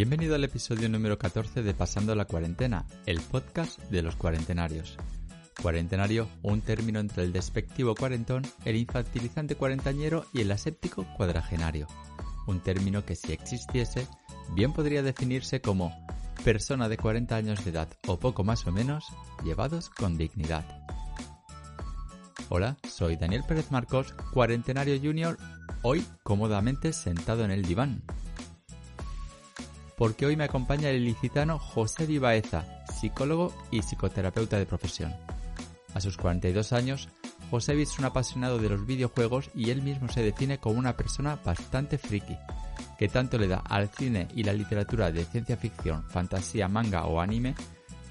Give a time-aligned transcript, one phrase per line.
[0.00, 4.96] Bienvenido al episodio número 14 de Pasando la Cuarentena, el podcast de los cuarentenarios.
[5.60, 11.86] Cuarentenario, un término entre el despectivo cuarentón, el infantilizante cuarentañero y el aséptico cuadragenario.
[12.46, 14.08] Un término que si existiese,
[14.54, 15.92] bien podría definirse como
[16.44, 19.04] persona de 40 años de edad o poco más o menos,
[19.44, 20.64] llevados con dignidad.
[22.48, 25.36] Hola, soy Daniel Pérez Marcos, cuarentenario junior,
[25.82, 28.02] hoy cómodamente sentado en el diván.
[30.00, 35.14] Porque hoy me acompaña el ilicitano José Vivaeza, psicólogo y psicoterapeuta de profesión.
[35.92, 37.10] A sus 42 años,
[37.50, 41.38] José es un apasionado de los videojuegos y él mismo se define como una persona
[41.44, 42.38] bastante friki,
[42.98, 47.20] que tanto le da al cine y la literatura de ciencia ficción, fantasía, manga o
[47.20, 47.54] anime,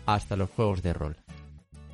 [0.06, 1.18] hasta los juegos de rol.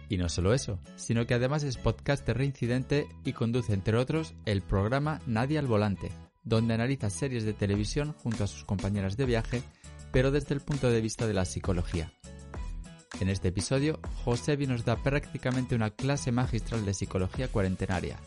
[0.09, 4.61] Y no solo eso, sino que además es podcaster reincidente y conduce, entre otros, el
[4.61, 6.11] programa Nadie al Volante,
[6.43, 9.63] donde analiza series de televisión junto a sus compañeras de viaje,
[10.15, 12.13] pero desde el punto de vista de la psicología.
[13.19, 18.17] En este episodio, Josebi nos da prácticamente una clase magistral de psicología cuarentenaria.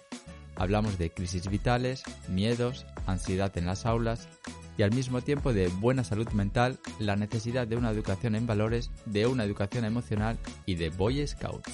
[0.55, 4.29] Hablamos de crisis vitales, miedos, ansiedad en las aulas
[4.77, 8.91] y al mismo tiempo de buena salud mental, la necesidad de una educación en valores,
[9.07, 10.37] de una educación emocional
[10.67, 11.73] y de Boy Scouts.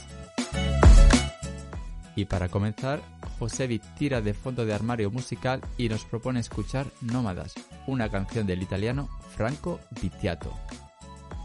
[2.15, 3.03] Y para comenzar,
[3.41, 7.55] Josebi tira de fondo de armario musical y nos propone escuchar Nómadas,
[7.87, 10.53] una canción del italiano Franco Battiato.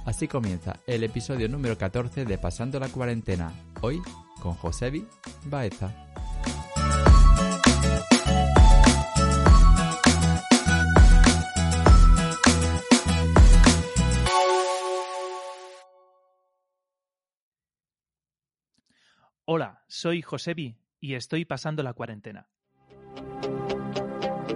[0.05, 4.01] Así comienza el episodio número 14 de Pasando la Cuarentena, hoy
[4.41, 5.05] con Josebi
[5.45, 5.93] Baeza.
[19.45, 22.47] Hola, soy Josebi y estoy pasando la cuarentena.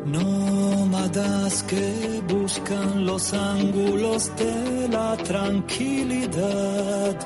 [0.06, 7.18] Nómadas que buscan los ángulos de la tranquilidad.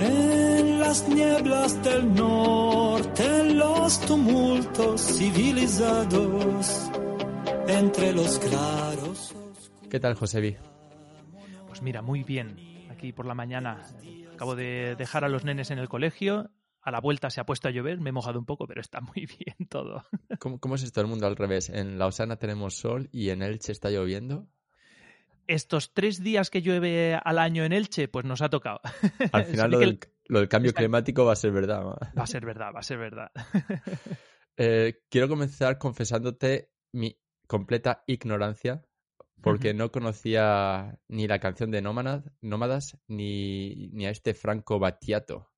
[0.00, 6.90] En las nieblas del norte, en los tumultos civilizados,
[7.68, 9.34] entre los claros.
[9.90, 10.56] ¿Qué tal, Josebi?
[11.68, 12.56] Pues mira, muy bien.
[12.90, 13.82] Aquí por la mañana
[14.32, 16.50] acabo de dejar a los nenes en el colegio
[16.84, 19.00] a la vuelta se ha puesto a llover, me he mojado un poco, pero está
[19.00, 20.04] muy bien todo.
[20.38, 21.70] ¿Cómo, cómo es esto el mundo al revés?
[21.70, 24.46] En Lausana tenemos sol y en Elche está lloviendo.
[25.46, 28.80] Estos tres días que llueve al año en Elche, pues nos ha tocado.
[29.32, 31.82] Al final lo, del, lo del, cambio climático va a ser verdad.
[31.82, 31.96] ¿no?
[32.16, 33.30] Va a ser verdad, va a ser verdad.
[34.56, 38.84] eh, quiero comenzar confesándote mi completa ignorancia
[39.42, 39.76] porque uh -huh.
[39.76, 45.53] no conocía ni la canción de Nómadas, Nómadas ni, ni a este Franco Battiato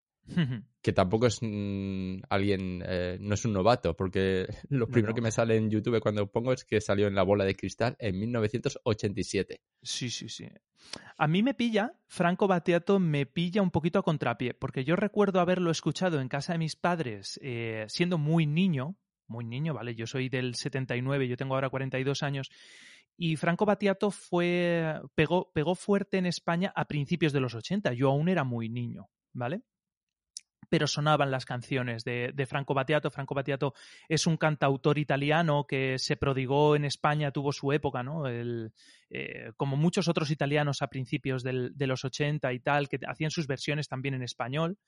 [0.82, 5.22] que tampoco es mmm, alguien, eh, no es un novato, porque lo primero no, que
[5.22, 8.18] me sale en YouTube cuando pongo es que salió en La Bola de Cristal en
[8.18, 9.60] 1987.
[9.82, 10.48] Sí, sí, sí.
[11.16, 15.40] A mí me pilla, Franco Battiato me pilla un poquito a contrapié, porque yo recuerdo
[15.40, 19.94] haberlo escuchado en casa de mis padres eh, siendo muy niño, muy niño, ¿vale?
[19.94, 22.50] Yo soy del 79, yo tengo ahora 42 años,
[23.16, 28.10] y Franco Battiato fue, pegó, pegó fuerte en España a principios de los 80, yo
[28.10, 29.62] aún era muy niño, ¿vale?
[30.68, 33.10] Pero sonaban las canciones de, Franco Battiato.
[33.10, 33.74] Franco Battiato
[34.08, 38.24] es un cantautor italiano que se prodigó en España, tuvo su época, ¿no?
[38.28, 43.46] Eh, como muchos otros italianos a principios de los 80 y tal, que hacían sus
[43.46, 44.78] versiones también en español.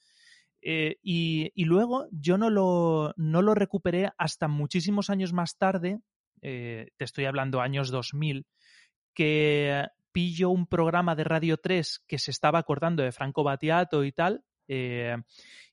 [0.61, 6.01] Eh, y, luego yo no lo, no lo, recuperé hasta muchísimos años más tarde,
[6.43, 8.47] eh, te estoy hablando años 2000,
[9.15, 14.13] que pillo un programa de Radio 3 que se estaba acordando de Franco Battiato y
[14.13, 14.43] tal,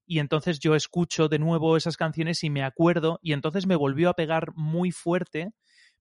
[0.06, 4.10] y entonces yo escucho de nuevo esas canciones y me acuerdo, y entonces me volvió
[4.10, 5.52] a pegar muy fuerte,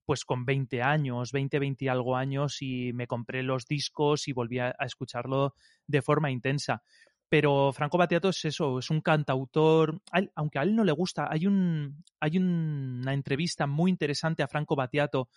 [0.04, 4.32] pues con 20 años, 20, 20 y algo años, y me compré los discos y
[4.32, 5.54] volví a, escucharlo
[5.87, 6.82] de forma intensa.
[7.28, 10.00] Pero Franco Battiato es eso, es un cantautor,
[10.34, 14.76] aunque a él no le gusta, hay, un, hay una entrevista muy interesante a Franco
[14.76, 15.28] Battiato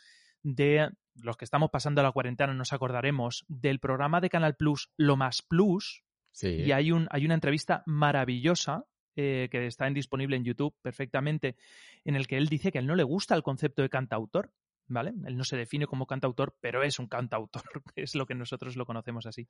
[0.43, 5.17] de los que estamos pasando la cuarentena, nos acordaremos, del programa de Canal Plus Lo
[5.17, 6.03] Más Plus,
[6.41, 8.85] Y hay, un, hay una entrevista maravillosa
[9.15, 11.55] eh, que está disponible en YouTube perfectamente,
[12.05, 14.51] en el que él dice que a él no le gusta el concepto de cantautor,
[14.87, 15.13] ¿vale?
[15.25, 17.63] Él no se define como cantautor, pero es un cantautor,
[17.95, 19.47] es lo que nosotros lo conocemos así.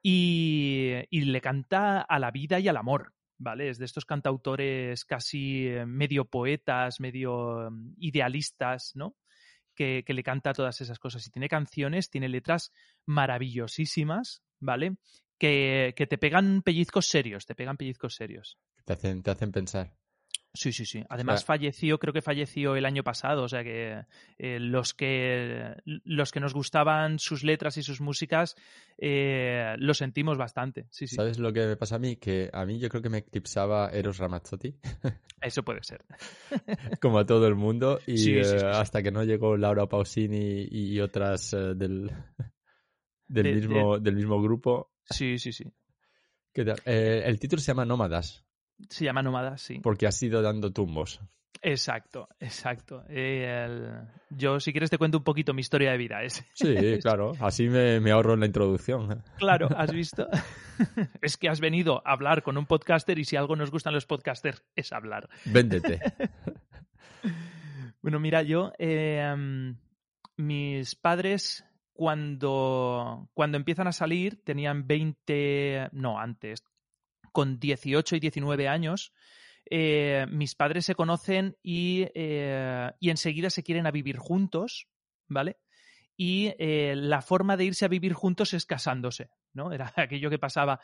[0.00, 3.68] Y, y le canta a la vida y al amor, ¿vale?
[3.68, 9.16] Es de estos cantautores casi eh, medio poetas, medio mm, idealistas, ¿no?
[9.74, 11.26] Que, que, le canta todas esas cosas.
[11.26, 12.70] Y tiene canciones, tiene letras
[13.06, 14.98] maravillosísimas, ¿vale?
[15.38, 18.56] Que, que, te pegan pellizcos serios, te pegan pellizcos serios.
[18.84, 19.94] Te hacen, te hacen pensar.
[20.56, 21.04] Sí, sí, sí.
[21.08, 24.04] Además falleció, creo que falleció el año pasado, o sea que
[24.38, 28.54] eh, los que los que nos gustaban sus letras y sus músicas
[28.96, 30.86] eh, lo sentimos bastante.
[30.90, 31.16] Sí, sí.
[31.16, 32.16] ¿Sabes lo que me pasa a mí?
[32.16, 34.78] Que a mí yo creo que me eclipsaba Eros Ramazzotti.
[35.42, 36.04] Eso puede ser.
[37.02, 41.50] Como a todo el mundo y eh, hasta que no llegó Laura Pausini y, otras
[41.50, 42.12] del
[43.26, 44.93] del mismo del mismo grupo.
[45.10, 45.72] Sí, sí, sí.
[46.54, 48.44] el título se llama Nómadas.
[48.88, 49.80] Se llama Nómada, sí.
[49.80, 51.20] Porque has ido dando tumbos.
[51.62, 53.04] Exacto, exacto.
[54.28, 56.18] Yo, si quieres, te cuento un poquito mi historia de vida.
[56.52, 57.32] Sí, claro.
[57.40, 59.22] Así me, ahorro en la introducción.
[59.38, 60.28] Claro, ¿has visto?
[61.22, 64.04] es que has venido a hablar con un podcaster y si algo nos gustan los
[64.04, 65.28] podcasters es hablar.
[65.46, 66.00] Véndete.
[68.02, 68.72] bueno, mira, yo...
[68.78, 69.76] Em,
[70.36, 76.64] mis padres cuando, cuando empiezan a salir tenían 20, no, antes,
[77.32, 79.12] con 18 y 19 años,
[79.70, 84.88] eh, mis padres se conocen y, eh, y, enseguida se quieren a vivir juntos,
[85.28, 85.56] ¿vale?
[86.16, 89.72] Y eh, la forma de irse a vivir juntos es casándose, ¿no?
[89.72, 90.80] Era aquello que pasaba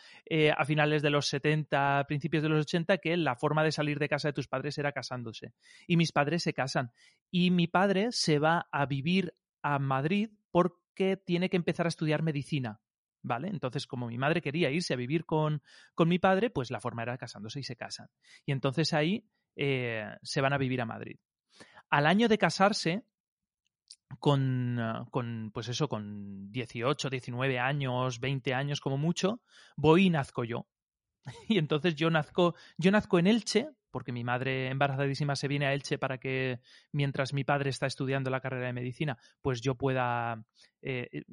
[0.56, 4.08] a finales de los 70, principios de los 80, que la forma de salir de
[4.08, 5.52] casa de tus padres era casándose.
[5.86, 6.92] Y mis padres se casan.
[7.30, 10.30] Y mi padre se va a vivir a Madrid
[10.90, 12.81] porque tiene que empezar a estudiar medicina.
[13.22, 13.48] ¿vale?
[13.48, 15.62] Entonces, como mi madre quería irse a vivir con,
[15.94, 18.08] con mi padre, pues la forma era casándose y se casan.
[18.46, 19.26] Y entonces ahí
[19.56, 21.19] eh, se van a vivir a Madrid.
[21.90, 23.04] Al año de casarse,
[24.19, 29.43] con, ah, con, pues eso, con 18, 19 años, 20 años como mucho,
[29.76, 30.66] voy y nazco yo.
[31.48, 35.75] Y entonces yo nazco, yo nazco en Elche, porque mi madre embarazadísima se viene a
[35.75, 36.60] Elche para que
[36.92, 40.44] mientras mi padre está estudiando la carrera de medicina, pues yo pueda
[40.82, 41.25] eh,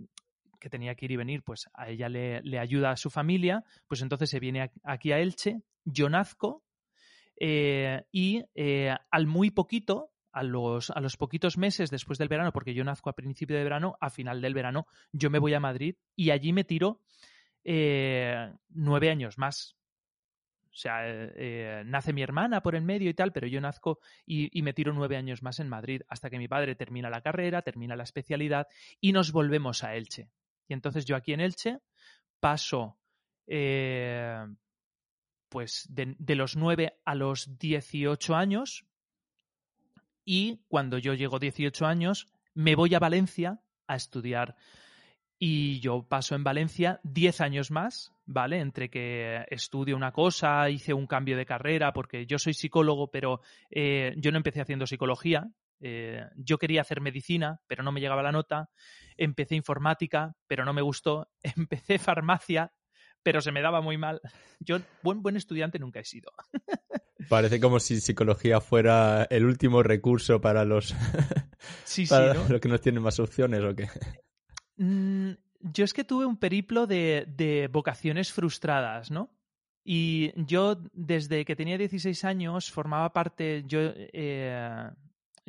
[0.60, 4.02] que tenía que ir y venir, pues a ella le, ayuda a su familia, pues
[4.02, 6.64] entonces se viene aquí a Elche, yo nazco
[7.40, 12.52] eh, y eh, al muy poquito, a los, a los poquitos meses después del verano,
[12.52, 15.60] porque yo nazco a principio de verano, a final del verano, yo me voy a
[15.60, 17.02] Madrid y allí me tiro
[17.64, 19.77] eh, nueve años más.
[20.78, 21.02] O sea,
[21.86, 23.98] nace mi hermana por en medio y tal, pero yo nazco
[24.28, 27.64] y, me tiro nueve años más en Madrid hasta que mi padre termina la carrera,
[27.64, 28.68] termina la especialidad
[29.02, 30.30] y nos volvemos a Elche.
[30.68, 31.80] Y entonces yo aquí en Elche
[32.40, 33.00] paso
[33.48, 34.46] eh,
[35.50, 38.86] pues de, los 9 a los 18 años
[40.24, 44.56] y cuando yo llego a 18 años me voy a Valencia a estudiar
[45.40, 48.60] y yo paso en Valencia 10 años más, ¿vale?
[48.60, 53.42] Entre que estudio una cosa, hice un cambio de carrera, porque yo soy psicólogo, pero
[53.72, 58.24] eh, yo no empecé haciendo psicología, eh, yo quería hacer medicina, pero no me llegaba
[58.24, 58.70] la nota.
[59.16, 61.30] Empecé informática, pero no me gustó.
[61.44, 62.74] Empecé farmacia,
[63.24, 64.22] pero se me daba muy mal.
[64.60, 66.32] Yo, buen, buen estudiante nunca he sido.
[67.30, 70.96] Parece como si psicología fuera el último recurso para los,
[71.84, 72.06] sí,
[72.50, 73.90] los que no tienen más opciones o qué.
[74.78, 75.32] Mm,
[75.74, 79.32] yo es que tuve un periplo de, de vocaciones frustradas, ¿no?
[79.84, 84.90] Y yo, desde que tenía 16 años, formaba parte, yo eh,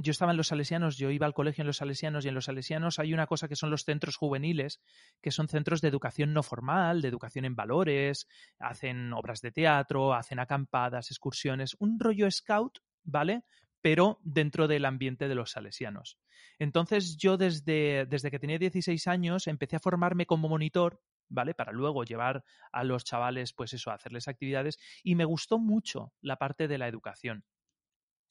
[0.00, 2.44] yo estaba en los salesianos, yo iba al colegio en los salesianos y en los
[2.44, 4.80] salesianos hay una cosa que son los centros juveniles,
[5.20, 8.28] que son centros de educación no formal, de educación en valores,
[8.60, 13.42] hacen obras de teatro, hacen acampadas, excursiones, un rollo scout, ¿vale?
[13.80, 16.18] Pero dentro del ambiente de los salesianos.
[16.58, 21.54] Entonces yo desde, desde que tenía 16 años empecé a formarme como monitor ¿vale?
[21.54, 24.78] Para luego llevar a los chavales, pues eso, a hacerles actividades.
[25.02, 27.44] Y me gustó mucho la parte de la educación.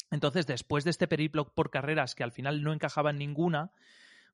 [0.10, 3.72] Entonces, después de este periplo por carreras que al final no encajaba en ninguna,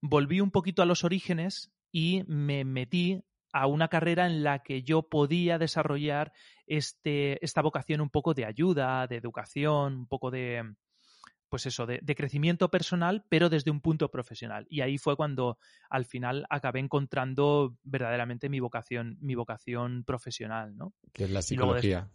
[0.02, 4.84] volví un poquito a los orígenes y me metí a una carrera en la que
[4.84, 6.34] yo podía desarrollar
[6.66, 10.74] este, esta vocación un poco de ayuda, de educación, un poco de,
[11.54, 14.66] pues eso, de, crecimiento personal, pero desde un punto profesional.
[14.72, 20.96] Y ahí fue cuando al final acabé encontrando verdaderamente mi vocación, mi vocación profesional, ¿no?
[21.14, 22.10] Que es la psicología.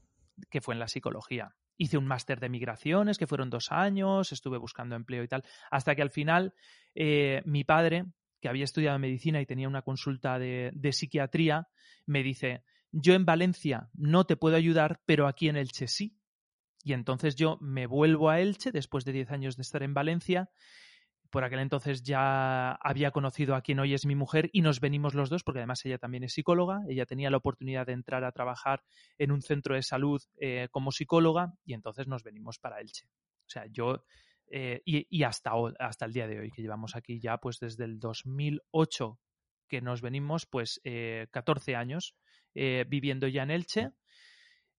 [0.50, 4.58] que fue en la psicología hice un máster de migraciones que fueron dos años, estuve
[4.58, 6.52] buscando empleo y tal, hasta que al final
[6.96, 8.06] eh, mi padre,
[8.40, 11.68] que había estudiado medicina y tenía una consulta de, psiquiatría,
[12.06, 16.16] me dice, yo en Valencia no te puedo ayudar, pero aquí en Elche sí.
[16.82, 20.50] Y entonces yo me vuelvo a Elche después de 10 años de estar en Valencia.
[21.30, 25.14] Por aquel entonces ya había conocido a quien hoy es mi mujer y nos venimos
[25.14, 28.32] los dos, porque además ella también es psicóloga, ella tenía la oportunidad de entrar a
[28.32, 28.82] trabajar
[29.18, 33.06] en un centro de salud eh, como psicóloga y entonces nos venimos para Elche.
[33.46, 34.04] O sea, yo,
[34.50, 37.98] eh, y, hasta, hasta el día de hoy, que llevamos aquí ya pues desde el
[37.98, 39.18] 2008
[39.68, 40.80] que nos venimos, pues
[41.30, 42.16] 14 eh, años
[42.54, 43.90] viviendo ya en Elche.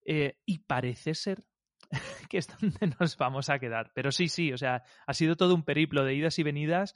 [0.03, 1.43] Y parece ser
[2.29, 3.91] que es donde nos vamos a quedar.
[3.93, 6.95] Pero sí, sí, o sea, ha sido todo un periplo de idas y venidas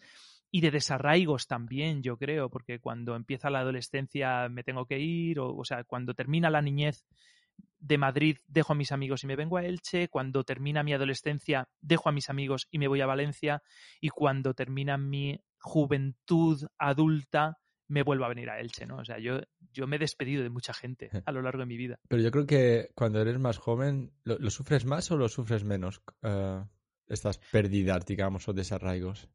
[0.52, 5.40] y de desarraigos también, yo creo, porque cuando empieza la adolescencia me tengo que ir,
[5.40, 7.06] o, o sea, cuando termina la niñez
[7.80, 11.68] de Madrid dejo a mis amigos y me vengo a Elche, cuando termina mi adolescencia
[11.82, 13.62] dejo a mis amigos y me voy a Valencia,
[14.00, 18.98] y cuando termina mi juventud adulta me vuelvo a venir a Elche, ¿no?
[18.98, 21.78] O sea, yo, yo me he despedido de mucha gente a lo largo de mi
[21.78, 22.00] vida.
[22.08, 26.02] Pero yo creo que cuando eres más joven, ¿lo, sufres más o lo sufres menos?
[26.22, 26.64] Eh,
[27.08, 29.30] estas pérdidas, digamos, o desarraigos.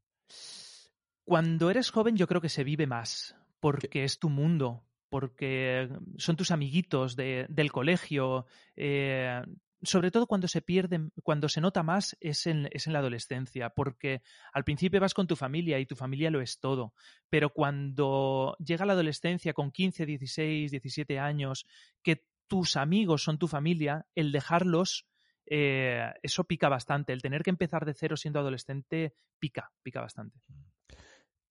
[1.24, 6.36] Cuando eres joven yo creo que se vive más, porque es tu mundo, porque son
[6.36, 8.46] tus amiguitos del colegio.
[8.76, 9.42] Eh,
[9.82, 13.70] sobre todo cuando se pierden, cuando se nota más es en, es en la adolescencia,
[13.70, 16.94] porque al principio vas con tu familia y tu familia lo es todo,
[17.30, 21.66] pero cuando llega la adolescencia con 15, 16, 17 años,
[22.02, 25.06] que tus amigos son tu familia, el dejarlos,
[25.46, 27.12] eh, eso pica bastante.
[27.12, 30.40] El tener que empezar de cero siendo adolescente pica, pica bastante.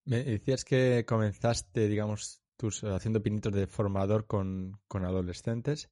[0.05, 5.89] Me decías que comenzaste, digamos, tus, haciendo pinitos de formador con, con adolescentes.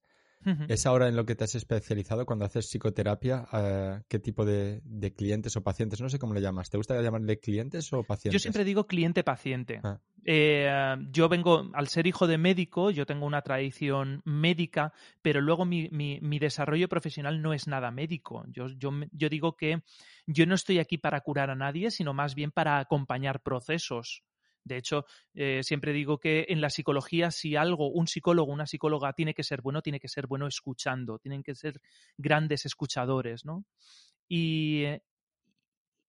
[0.67, 3.47] ¿Es ahora en lo que te has especializado cuando haces psicoterapia?
[3.51, 4.81] Eh, ¿Qué tipo de,
[5.15, 5.99] clientes o pacientes?
[6.01, 6.69] No sé cómo le llamas.
[6.69, 8.33] ¿Te gusta llamarle clientes o pacientes?
[8.33, 9.81] Yo siempre digo cliente-paciente.
[9.83, 9.99] Ah.
[10.23, 15.65] Eh, yo vengo, al ser hijo de médico, yo tengo una tradición médica, pero luego
[15.65, 18.43] mi, mi, desarrollo profesional no es nada médico.
[18.47, 19.81] Yo, yo, yo digo que
[20.27, 24.23] yo no estoy aquí para curar a nadie, sino más bien para acompañar procesos.
[24.65, 25.05] De hecho,
[25.35, 29.43] eh, siempre digo que en la psicología, si algo, un psicólogo, una psicóloga tiene que
[29.43, 31.79] ser bueno, tiene que ser bueno escuchando, tienen que ser
[32.17, 33.63] grandes escuchadores, ¿no?
[34.27, 34.85] Y,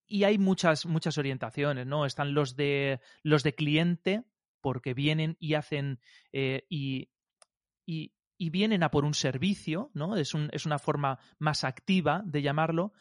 [0.06, 2.06] y hay muchas, muchas orientaciones, ¿no?
[2.06, 4.24] Están los de los de cliente,
[4.62, 6.00] porque vienen y hacen
[6.32, 7.10] eh, y,
[7.84, 10.16] y, y, vienen a por un servicio, ¿no?
[10.16, 12.94] Es, un, es una forma más activa de llamarlo,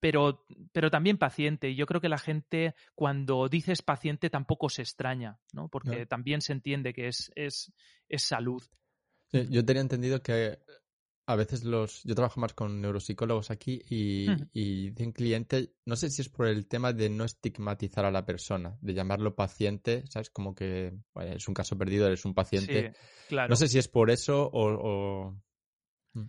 [0.00, 1.70] pero, pero también paciente.
[1.70, 5.68] Y yo creo que la gente, cuando dices paciente, tampoco se extraña, ¿no?
[5.68, 7.72] Porque también se entiende que es, es,
[8.08, 8.62] es salud.
[9.32, 10.58] yo tenía entendido que
[11.28, 12.02] a veces los.
[12.04, 16.46] Yo trabajo más con neuropsicólogos aquí y, y un cliente, no sé si es por
[16.46, 20.30] el tema de no estigmatizar a la persona, de llamarlo paciente, ¿sabes?
[20.30, 22.92] Como que es un caso perdido, eres un paciente.
[23.28, 23.48] claro.
[23.48, 25.36] No sé si es por eso o...
[26.14, 26.28] Mm.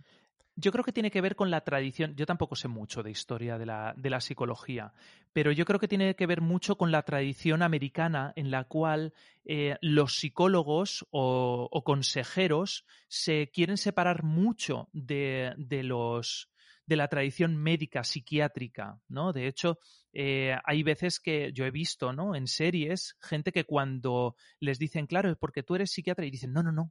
[0.60, 2.16] Yo creo que tiene que ver con la tradición.
[2.16, 4.92] Yo tampoco sé mucho de historia de la, de la, psicología,
[5.32, 9.12] pero yo creo que tiene que ver mucho con la tradición americana en la cual
[9.44, 16.50] eh, los psicólogos o, consejeros se quieren separar mucho de, de, los
[16.86, 19.32] de la tradición médica psiquiátrica, ¿no?
[19.32, 19.78] De hecho,
[20.12, 22.34] eh, hay veces que yo he visto, ¿no?
[22.34, 26.52] En series, gente que cuando les dicen, claro, es porque tú eres psiquiatra, y dicen,
[26.52, 26.90] no, no, no,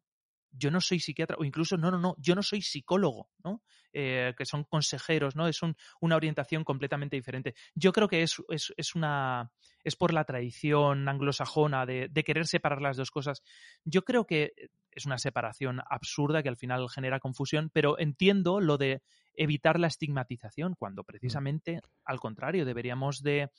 [0.58, 3.62] yo no soy psiquiatra, o incluso, no, no, no, yo no soy psicólogo, ¿no?
[3.94, 5.48] Eh, que son consejeros, ¿no?
[5.48, 5.62] Es
[6.02, 7.56] una orientación completamente diferente.
[7.74, 9.52] Yo creo que es, es, una,
[9.84, 13.42] es por la tradición anglosajona de, querer separar las dos cosas.
[13.86, 14.54] Yo creo que
[14.92, 19.02] es una separación absurda que al final genera confusión, pero entiendo lo de
[19.34, 23.50] evitar la estigmatización, cuando precisamente, al contrario, deberíamos de,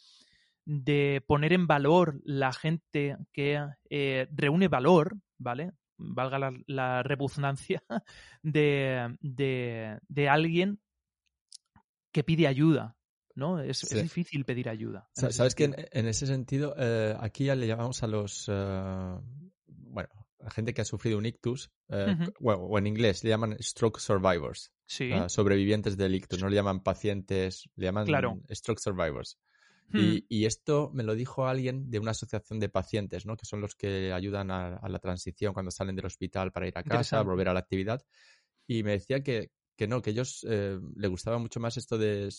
[0.67, 5.73] de poner en valor la gente que eh, reúne valor, ¿vale?
[5.99, 7.03] Valga la, la
[8.43, 10.81] de, de, alguien
[12.13, 12.97] que pide ayuda.
[13.35, 13.61] ¿no?
[13.61, 15.09] Es, difícil pedir ayuda.
[15.13, 18.47] Sabes que en, ese sentido, eh, aquí ya le llamamos a los.
[18.49, 19.19] Eh,
[19.67, 20.09] bueno,
[20.41, 24.73] a gente que ha sufrido un ictus, eh, o en inglés le llaman stroke survivors.
[25.29, 28.07] sobrevivientes del ictus, no le llaman pacientes, le llaman
[28.51, 29.39] stroke survivors.
[29.91, 30.19] Hmm.
[30.29, 33.37] Y, esto me lo dijo alguien de una asociación de pacientes, ¿no?
[33.37, 36.83] Que son los que ayudan a, la transición cuando salen del hospital para ir a
[36.83, 38.03] casa, volver a la actividad.
[38.67, 42.31] Y me decía que, que no, que ellos eh, le gustaba mucho más esto de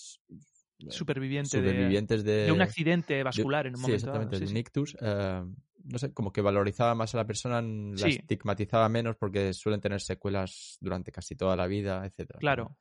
[0.88, 4.96] superviviente supervivientes de, un accidente vascular en un momento sí, exactamente, de un ictus.
[5.02, 5.44] Eh,
[5.86, 10.02] no sé, como que valorizaba más a la persona, la estigmatizaba menos porque suelen tener
[10.02, 12.40] secuelas durante casi toda la vida, etcétera.
[12.40, 12.78] Claro.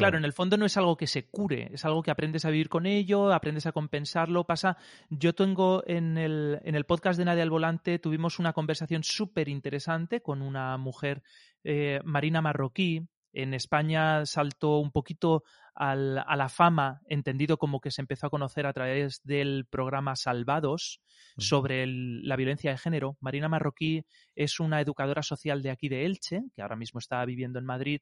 [0.00, 2.50] Claro, en el fondo no es algo que se cure, es algo que aprendes a
[2.50, 4.44] vivir con ello, aprendes a compensarlo.
[4.44, 4.78] Pasa,
[5.10, 9.48] yo tengo en el, en el podcast de Nadie al Volante, tuvimos una conversación súper
[9.48, 11.22] interesante con una mujer,
[11.64, 13.06] eh, Marina Marroquí.
[13.32, 18.66] En España saltó un poquito a la fama, entendido como que se empezó a conocer
[18.66, 21.00] a través del programa Salvados
[21.38, 23.16] sobre la violencia de género.
[23.20, 24.04] Marina Marroquí
[24.34, 28.00] es una educadora social de aquí de Elche, que ahora mismo está viviendo en Madrid,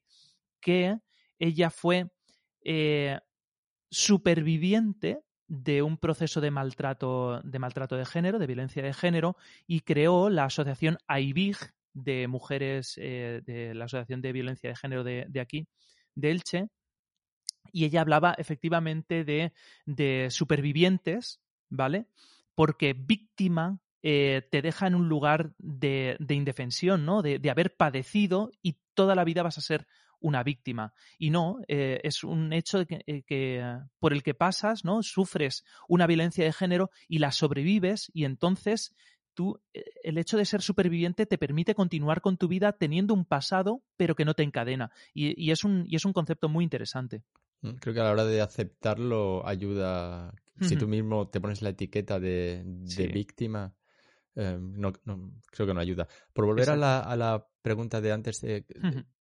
[0.59, 0.97] que
[1.39, 2.11] ella fue
[2.63, 3.19] eh,
[3.89, 9.81] superviviente de un proceso de maltrato, de maltrato de género, de violencia de género, y
[9.81, 11.57] creó la asociación AIVIG
[11.93, 15.67] de mujeres, eh, de la Asociación de Violencia de Género de, aquí,
[16.13, 16.67] de Elche,
[17.71, 19.53] y ella hablaba efectivamente de,
[19.85, 22.05] de supervivientes, ¿vale?
[22.53, 27.21] Porque víctima eh, te deja en un lugar de, de indefensión, ¿no?
[27.21, 29.87] De, de, haber padecido y toda la vida vas a ser
[30.19, 30.93] una víctima.
[31.17, 33.63] Y no, eh, es un hecho que, eh, que,
[33.99, 35.03] por el que pasas, ¿no?
[35.03, 38.95] Sufres una violencia de género y la sobrevives y entonces
[39.33, 43.25] tú, eh, el hecho de ser superviviente te permite continuar con tu vida teniendo un
[43.25, 44.91] pasado, pero que no te encadena.
[45.13, 47.23] Y, y, es, un, y es un concepto muy interesante.
[47.61, 50.33] Mm, creo que a la hora de aceptarlo ayuda.
[50.61, 53.07] Si tú mismo te pones la etiqueta de, de sí.
[53.07, 53.73] víctima,
[54.39, 56.07] eh, no, no, creo que no ayuda.
[56.33, 58.65] Por volver a la, a la, pregunta de antes, eh,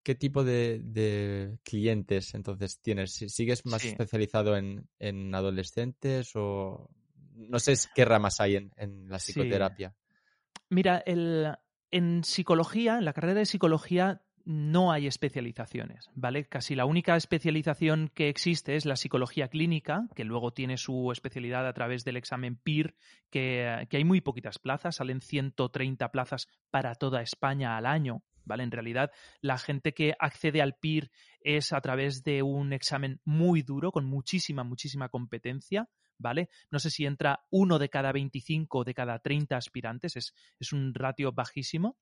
[0.04, 3.12] ¿qué tipo de, de, clientes entonces tienes?
[3.12, 3.88] ¿Sigues más sí.
[3.88, 6.88] especializado en, en, adolescentes o
[7.34, 9.90] no sé qué ramas hay en, en la psicoterapia?
[9.90, 10.60] Sí.
[10.70, 11.48] Mira, el,
[11.90, 16.46] en psicología, en la carrera de psicología no hay especializaciones, ¿vale?
[16.46, 21.68] Casi la única especialización que existe es la psicología clínica, que luego tiene su especialidad
[21.68, 22.94] a través del examen PIR,
[23.28, 28.62] que, hay muy poquitas plazas, salen 130 plazas para toda España al año, ¿vale?
[28.62, 29.10] En realidad,
[29.42, 31.10] la gente que accede al PIR
[31.42, 36.48] es a través de un examen muy duro, con muchísima, muchísima competencia, ¿vale?
[36.70, 40.72] No sé si entra uno de cada 25 o de cada 30 aspirantes, es, es
[40.72, 41.98] un ratio bajísimo.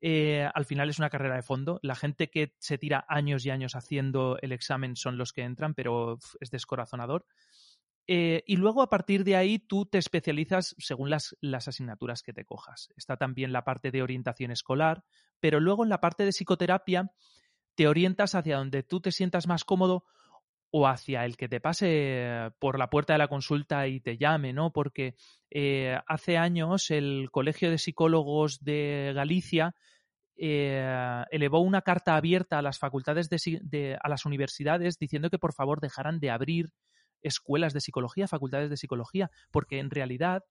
[0.00, 1.80] Eh, al final es una carrera de fondo.
[1.82, 5.74] La gente que se tira años y años haciendo el examen son los que entran,
[5.74, 7.26] pero es descorazonador.
[8.08, 12.32] Eh, y luego a partir de ahí tú te especializas según las, las, asignaturas que
[12.32, 12.88] te cojas.
[12.96, 15.04] Está también la parte de orientación escolar,
[15.40, 17.10] pero luego en la parte de psicoterapia
[17.74, 20.04] te orientas hacia donde tú te sientas más cómodo
[20.70, 24.52] o hacia el que te pase por la puerta de la consulta y te llame,
[24.52, 24.72] ¿no?
[24.72, 25.14] Porque
[25.50, 29.74] eh, hace años el Colegio de Psicólogos de Galicia
[30.36, 35.38] eh, elevó una carta abierta a las facultades de, de, a las universidades diciendo que
[35.38, 36.66] por favor dejaran de abrir
[37.22, 40.42] escuelas de psicología, facultades de psicología, porque en realidad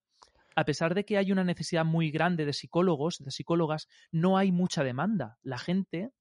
[0.56, 4.52] a pesar de que hay una necesidad muy grande de psicólogos, de psicólogas, no hay
[4.52, 5.38] mucha demanda.
[5.44, 6.12] La gente,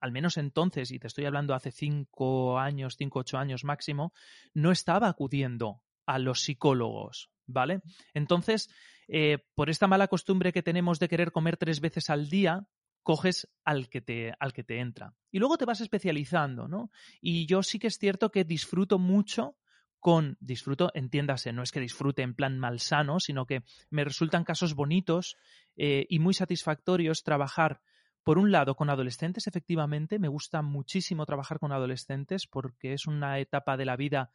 [0.00, 4.12] al menos entonces, y te estoy hablando hace cinco años, cinco, ocho años máximo,
[4.54, 7.80] no estaba acudiendo a los psicólogos, ¿vale?
[8.14, 8.68] Entonces,
[9.08, 12.66] eh, por esta mala costumbre que tenemos de querer comer tres veces al día,
[13.02, 16.90] coges al que te al que te entra y luego te vas especializando no
[17.22, 19.56] y yo sí que es cierto que disfruto mucho
[20.00, 24.74] con disfruto, entiéndase, no es que disfrute en plan malsano, sino que me resultan casos
[24.74, 25.36] bonitos
[25.76, 27.82] eh, y muy satisfactorios trabajar,
[28.22, 33.38] por un lado, con adolescentes, efectivamente, me gusta muchísimo trabajar con adolescentes porque es una
[33.38, 34.30] etapa de la vida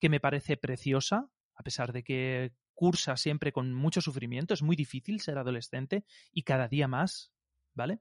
[0.00, 4.76] que me parece preciosa, a pesar de que cursa siempre con mucho sufrimiento, es muy
[4.76, 7.32] difícil ser adolescente y cada día más,
[7.74, 8.00] ¿vale?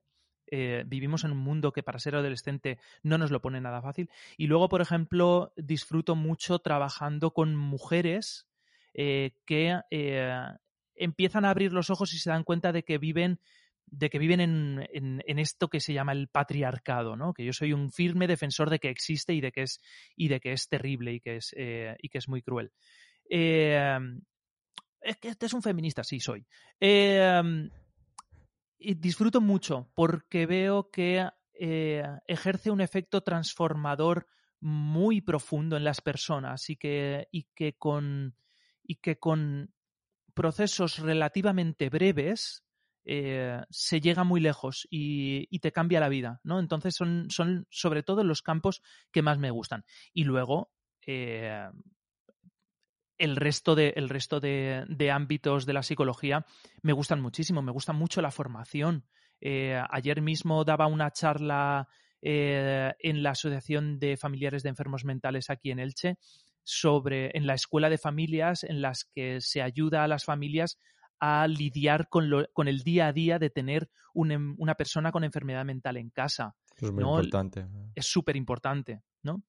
[0.50, 4.10] Eh, vivimos en un mundo que para ser adolescente no nos lo pone nada fácil.
[4.38, 8.48] Y luego, por ejemplo, disfruto mucho trabajando con mujeres
[8.94, 10.42] eh, que eh,
[10.96, 13.40] empiezan a abrir los ojos y se dan cuenta de que viven
[13.90, 17.34] de que viven en, en, esto que se llama el patriarcado, ¿no?
[17.34, 19.80] Que yo soy un firme defensor de que existe y de que es,
[20.16, 22.72] y de que es terrible y que es, y que es muy cruel.
[23.30, 26.46] es que este es un feminista, sí, soy.
[26.80, 27.42] Eh,
[28.80, 34.28] y disfruto mucho porque veo que eh, ejerce un efecto transformador
[34.60, 38.36] muy profundo en las personas y que, y que, con,
[38.84, 39.74] y que con
[40.34, 42.64] procesos relativamente breves
[43.10, 46.60] eh, se llega muy lejos y, te cambia la vida, ¿no?
[46.60, 48.82] Entonces son, son sobre todo los campos
[49.14, 49.86] que más me gustan.
[50.14, 50.74] Y luego,
[51.06, 51.70] eh,
[53.18, 56.46] el resto, de, el resto de, ámbitos de la psicología
[56.82, 59.06] me gustan muchísimo, me gusta mucho la formación.
[59.40, 61.88] Eh, ayer mismo daba una charla
[62.20, 66.18] en la Asociación de Familiares de Enfermos Mentales aquí en Elche
[66.64, 70.78] sobre en la escuela de familias en las que se ayuda a las familias
[71.20, 75.24] a lidiar con, lo, con el día a día de tener un, una persona con
[75.24, 76.56] enfermedad mental en casa.
[76.76, 77.16] Eso es muy ¿no?
[77.16, 77.66] importante.
[77.96, 79.44] Es súper importante, ¿no?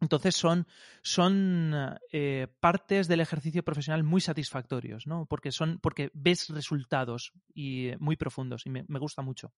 [0.00, 0.66] Entonces son,
[1.02, 1.72] son
[2.12, 5.26] eh, partes del ejercicio profesional muy satisfactorios, ¿no?
[5.26, 9.52] Porque son, porque ves resultados y muy profundos y me, me gusta mucho.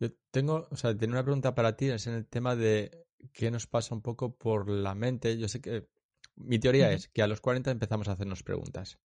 [0.00, 3.50] Yo tengo, o sea, tengo una pregunta para ti, es en el tema de qué
[3.50, 5.38] nos pasa un poco por la mente.
[5.38, 5.88] Yo sé que
[6.36, 6.94] mi teoría uh -huh.
[6.94, 8.98] es que a los 40 empezamos a hacernos preguntas.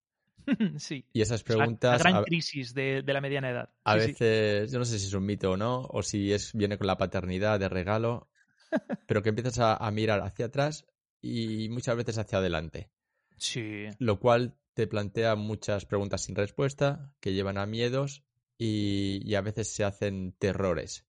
[0.77, 1.05] sí.
[1.13, 1.99] Y esas preguntas.
[1.99, 3.69] La, la gran crisis de, de, la mediana edad.
[3.83, 4.73] A sí, veces, sí.
[4.73, 6.97] yo no sé si es un mito o no, o si es viene con la
[6.97, 8.29] paternidad de regalo
[9.07, 10.85] pero que empiezas a, a, mirar hacia atrás
[11.21, 12.89] y muchas veces hacia adelante.
[13.37, 13.85] Sí.
[13.99, 18.23] Lo cual te plantea muchas preguntas sin respuesta que llevan a miedos
[18.57, 21.05] y, y a veces se hacen terrores.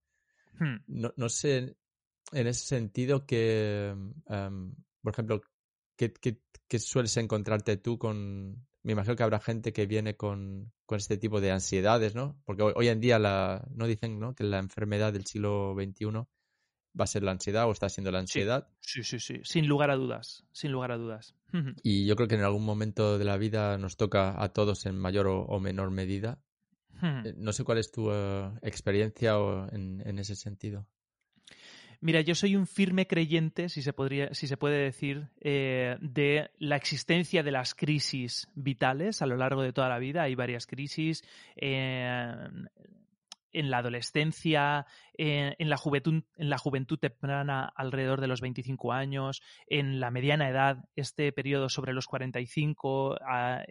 [0.58, 0.76] Hmm.
[0.86, 1.76] No, no, sé,
[2.32, 3.94] en ese sentido que,
[4.26, 5.40] em, por ejemplo,
[5.96, 8.66] ¿qué, qué, qué sueles encontrarte tú con...
[8.82, 12.40] Me imagino que habrá gente que viene con, con este tipo de ansiedades, ¿no?
[12.44, 14.34] Porque hoy, hoy en día la, no dicen ¿no?
[14.34, 16.06] que la enfermedad del siglo XXI
[16.98, 18.68] va a ser la ansiedad o está siendo la ansiedad.
[18.80, 21.34] Sí, sí, sí, sin lugar a dudas, sin lugar a dudas.
[21.82, 24.98] Y yo creo que en algún momento de la vida nos toca a todos en
[24.98, 26.40] mayor o, o menor medida.
[27.02, 30.86] Eh, No sé cuál es tu eh, experiencia o en, en ese sentido.
[32.02, 36.50] Mira, yo soy un firme creyente, si se, podría, si se puede decir, eh, de
[36.58, 40.22] la existencia de las crisis vitales a lo largo de toda la vida.
[40.22, 41.22] Hay varias crisis.
[41.56, 42.70] en
[43.52, 50.00] la adolescencia, en, la juventud, en la juventud temprana alrededor de los 25 años, en
[50.00, 53.62] la mediana edad, este periodo sobre los 45, a,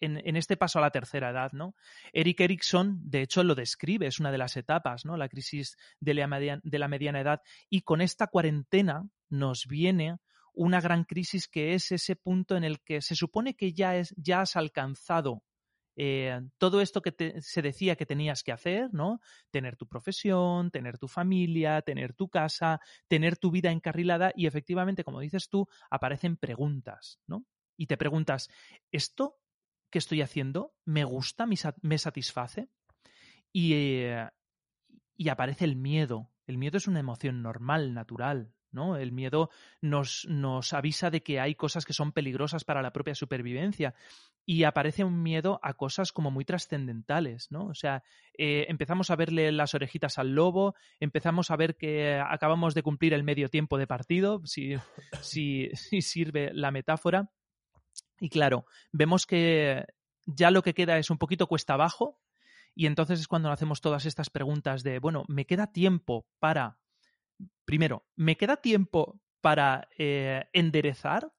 [0.00, 1.74] en, este paso a la tercera edad, ¿no?
[2.12, 5.16] Eric Erickson, de hecho, lo describe, es una de las etapas, ¿no?
[5.16, 7.40] La crisis de la, mediana, edad.
[7.68, 10.16] Y con esta cuarentena nos viene
[10.54, 14.14] una gran crisis que es ese punto en el que se supone que ya, es,
[14.16, 15.42] ya has alcanzado
[16.00, 19.20] eh, todo esto que se decía que tenías que hacer, ¿no?
[19.50, 25.02] Tener tu profesión, tener tu familia, tener tu casa, tener tu vida encarrilada y efectivamente,
[25.02, 27.44] como dices tú, aparecen preguntas, ¿no?
[27.76, 28.48] Y te preguntas,
[28.92, 29.38] ¿esto
[29.90, 32.68] que estoy haciendo me gusta, me satisface?
[33.52, 34.28] Y, eh,
[35.16, 36.30] y aparece el miedo.
[36.46, 38.96] El miedo es una emoción normal, natural, ¿no?
[38.96, 43.14] El miedo nos, nos, avisa de que hay cosas que son peligrosas para la propia
[43.14, 43.94] supervivencia
[44.46, 47.66] y aparece un miedo a cosas como muy trascendentales, ¿no?
[47.66, 48.02] O sea,
[48.36, 53.12] eh, empezamos a verle las orejitas al lobo, empezamos a ver que acabamos de cumplir
[53.12, 54.74] el medio tiempo de partido, si,
[55.20, 57.30] si, si sirve la metáfora.
[58.20, 59.84] Y claro, vemos que
[60.26, 62.20] ya lo que queda es un poquito cuesta abajo
[62.74, 66.78] y entonces es cuando hacemos todas estas preguntas de, bueno, ¿me queda tiempo para
[67.64, 71.32] primero, ¿me queda tiempo para eh, enderezar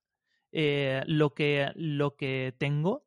[0.51, 3.05] eh, lo, que, lo que tengo?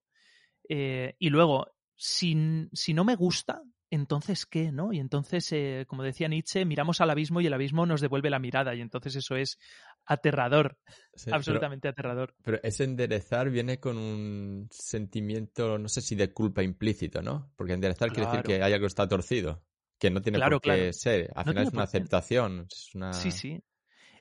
[0.69, 4.93] Eh, y luego, si, si, no me gusta, entonces qué, ¿no?
[4.93, 5.55] Y entonces,
[5.87, 9.15] como decía Nietzsche, miramos al abismo y el abismo nos devuelve la mirada y entonces
[9.17, 9.59] eso es
[10.05, 10.79] aterrador,
[11.15, 12.35] sí, absolutamente pero, aterrador.
[12.43, 17.53] Pero ese enderezar viene con un sentimiento, no sé si de culpa implícito, ¿no?
[17.57, 18.15] Porque enderezar claro.
[18.15, 19.63] quiere decir que hay algo que está torcido
[20.03, 20.93] que no tiene claro, por qué claro.
[20.93, 21.31] ser.
[21.33, 22.67] Al no final es una aceptación.
[22.69, 23.13] Es una...
[23.13, 23.63] Sí, sí.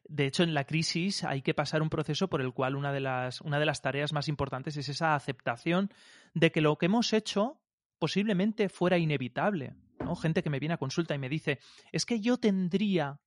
[0.04, 3.00] De hecho, en la crisis hay que pasar un proceso por el cual una de,
[3.00, 5.92] las, una de las tareas más importantes es esa aceptación
[6.36, 7.60] de que lo que hemos hecho
[7.98, 9.74] posiblemente fuera inevitable.
[10.00, 10.16] ¿no?
[10.16, 11.58] Gente que me viene a consulta y me dice,
[11.92, 13.20] es que yo tendría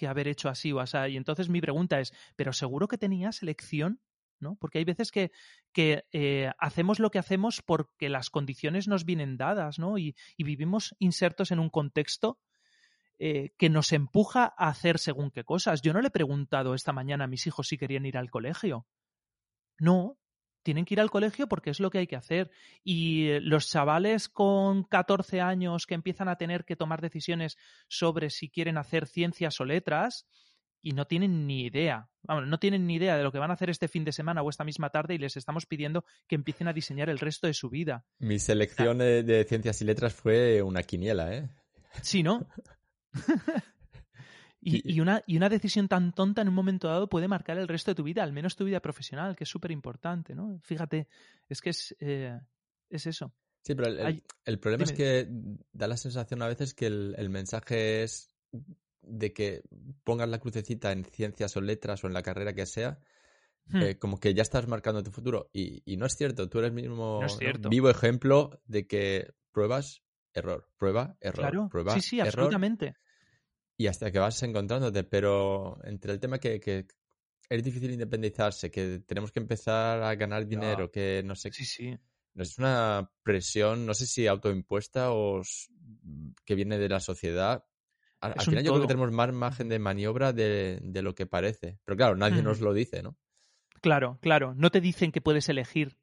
[0.00, 0.96] que haber hecho así o así.
[1.10, 4.00] Y entonces mi pregunta es, ¿pero seguro que tenías elección?
[4.38, 4.56] ¿no?
[4.56, 5.30] Porque hay veces que,
[5.74, 9.98] que eh, hacemos lo que hacemos porque las condiciones nos vienen dadas, ¿no?
[9.98, 12.38] Y, vivimos insertos en un contexto
[13.18, 15.82] eh, que nos empuja a hacer según qué cosas.
[15.82, 18.86] Yo no le he preguntado esta mañana a mis hijos si querían ir al colegio.
[19.78, 20.16] No,
[20.62, 22.50] tienen que ir al colegio porque es lo que hay que hacer.
[22.84, 27.56] Y eh, los chavales con 14 años que empiezan a tener que tomar decisiones
[27.88, 30.26] sobre si quieren hacer ciencias o letras,
[30.82, 32.08] y no tienen ni idea.
[32.22, 34.42] Vamos, no tienen ni idea de lo que van a hacer este fin de semana
[34.42, 37.54] o esta misma tarde y les estamos pidiendo que empiecen a diseñar el resto de
[37.54, 38.04] su vida.
[38.18, 41.50] Mi selección o sea, de ciencias y letras fue una quiniela, ¿eh?
[42.02, 42.46] Sí, ¿no?
[44.62, 47.68] y, y, una, y una decisión tan tonta en un momento dado puede marcar el
[47.68, 50.60] resto de tu vida, al menos tu vida profesional, que es súper importante, ¿no?
[50.62, 51.08] Fíjate,
[51.48, 52.38] es que es, eh,
[52.90, 53.32] es eso.
[53.62, 54.92] Sí, pero el, el problema Dime.
[54.92, 55.28] es que
[55.72, 58.34] da la sensación a veces que el, el mensaje es
[59.02, 59.62] de que
[60.04, 62.98] pongas la crucecita en ciencias o letras o en la carrera que sea,
[63.66, 63.82] hmm.
[63.82, 65.50] eh, como que ya estás marcando tu futuro.
[65.52, 67.68] Y, y, no es cierto, tú eres mismo no es ¿no?
[67.70, 70.02] vivo ejemplo de que pruebas,
[70.34, 71.68] error, prueba, error, claro.
[71.70, 72.96] prueba, sí, sí, error, absolutamente.
[73.80, 76.86] Y hasta que vas encontrándote, pero entre el tema que, que
[77.48, 81.50] es difícil independizarse, que tenemos que empezar a ganar dinero, que no sé.
[81.50, 81.98] Sí, sí.
[82.34, 85.40] Es una presión, no sé si autoimpuesta o
[86.44, 87.64] que viene de la sociedad,
[88.20, 91.24] al, al final yo creo que tenemos más margen de maniobra de, de lo que
[91.24, 91.78] parece.
[91.86, 92.44] Pero claro, nadie mm.
[92.44, 93.16] nos lo dice, ¿no?
[93.80, 94.52] Claro, claro.
[94.54, 95.96] No te dicen que puedes elegir.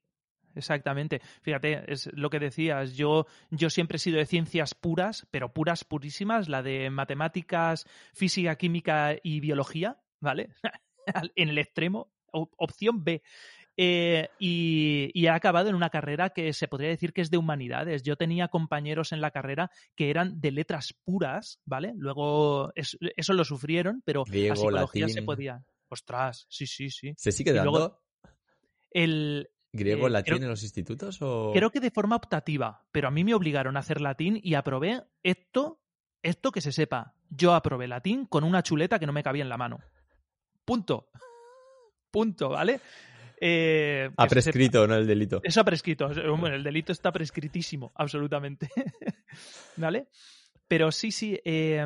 [0.58, 1.22] Exactamente.
[1.41, 2.96] Fíjate, es lo que decías.
[2.96, 8.58] Yo, yo siempre he sido de ciencias puras, pero puras, purísimas, la de matemáticas, física,
[8.58, 10.50] química y biología, ¿vale?
[11.36, 12.12] en el extremo.
[12.32, 13.22] Opción B.
[13.80, 17.38] Eh, y, y, ha acabado en una carrera que se podría decir que es de
[17.38, 18.02] humanidades.
[18.02, 21.93] Yo tenía compañeros en la carrera que eran de letras puras, ¿vale?
[21.96, 25.13] Luego es, eso lo sufrieron, pero Griego, la psicología latín.
[25.13, 25.63] se podía.
[25.89, 27.13] Ostras, sí, sí, sí.
[27.15, 27.72] ¿Se sigue dando?
[27.72, 28.02] Luego,
[28.89, 31.22] el, ¿Griego, eh, latín en los institutos?
[31.22, 31.52] O...
[31.54, 35.04] Creo que de forma optativa, pero a mí me obligaron a hacer latín y aprobé
[35.24, 35.80] esto
[36.22, 39.50] Esto que se sepa, yo aprobé latín con una chuleta que no me cabía en
[39.50, 39.80] la mano.
[40.66, 41.10] Punto.
[42.12, 42.82] Punto, ¿vale?
[43.40, 45.42] Eh, ha se prescrito, no el delito.
[45.44, 46.10] Eso ha prescrito.
[46.38, 48.70] Bueno, el delito está prescritísimo, absolutamente.
[49.78, 50.08] ¿Vale?
[50.68, 51.86] Pero sí, sí, eh,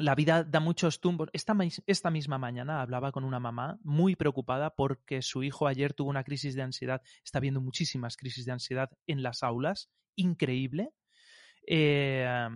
[0.00, 1.28] la vida da muchos tumbos.
[1.32, 6.10] Esta, esta, misma mañana hablaba con una mamá muy preocupada porque su hijo ayer tuvo
[6.10, 7.02] una crisis de ansiedad.
[7.24, 9.90] Está viendo muchísimas crisis de ansiedad en las aulas.
[10.16, 10.90] Increíble.
[11.66, 12.48] Eh,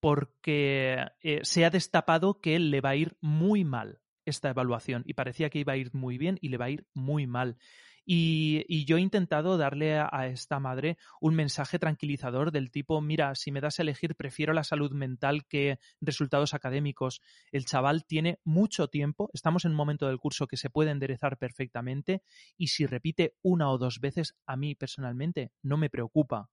[0.00, 5.14] porque eh, se ha destapado que le va a ir muy mal esta evaluación y
[5.14, 7.58] parecía que iba a ir muy bien y le va a ir muy mal.
[8.04, 13.00] Y, y yo he intentado darle a, a, esta madre un mensaje tranquilizador del tipo,
[13.00, 17.20] mira, si me das a elegir, prefiero la salud mental que resultados académicos.
[17.52, 21.38] El chaval tiene mucho tiempo, estamos en un momento del curso que se puede enderezar
[21.38, 22.22] perfectamente
[22.56, 26.50] y si repite una o dos veces, a mí personalmente no me preocupa.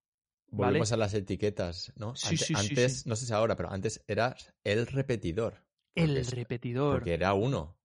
[0.50, 2.16] Volvemos a las etiquetas, ¿no?
[2.16, 3.10] Sí, antes, sí, antes sí.
[3.10, 5.66] no sé si ahora, pero antes eras el repetidor.
[5.94, 6.98] El repetidor.
[6.98, 7.77] Porque era uno.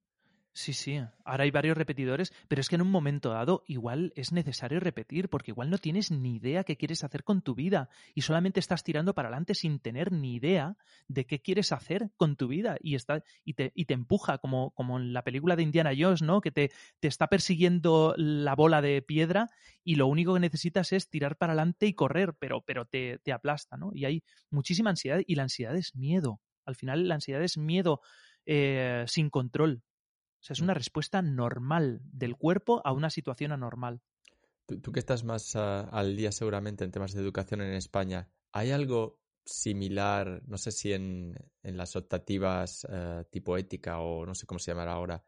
[0.55, 1.01] Sí, sí.
[1.25, 5.31] Ahora hay varios repetidores, pero es que en un momento dado igual es necesario repetir,
[5.31, 8.85] porque igual no tienes ni idea qué quieres hacer con tu vida y solamente estás
[8.85, 10.77] tirando para adelante sin tener ni idea
[11.09, 14.73] de qué quieres hacer con tu vida y, está, y, te, y te empuja, como,
[14.73, 16.43] como en la película de Indiana Jones, ¿no?
[16.43, 19.49] Que te, te está persiguiendo la bola de piedra
[19.83, 23.33] y lo único que necesitas es tirar para adelante y correr, pero, pero te, te
[23.33, 23.91] aplasta, ¿no?
[23.95, 26.43] Y hay muchísima ansiedad y la ansiedad es miedo.
[26.67, 28.03] Al final la ansiedad es miedo
[28.45, 29.83] eh, sin control.
[30.43, 34.03] O sea, es una respuesta normal del cuerpo a una situación anormal.
[34.67, 38.29] Tú, tú que estás más ah, al día seguramente en temas de educación en España,
[38.51, 44.35] ¿hay algo similar, no sé si en, en las optativas eh, tipo ética o no
[44.35, 45.23] sé cómo se llamará ahora,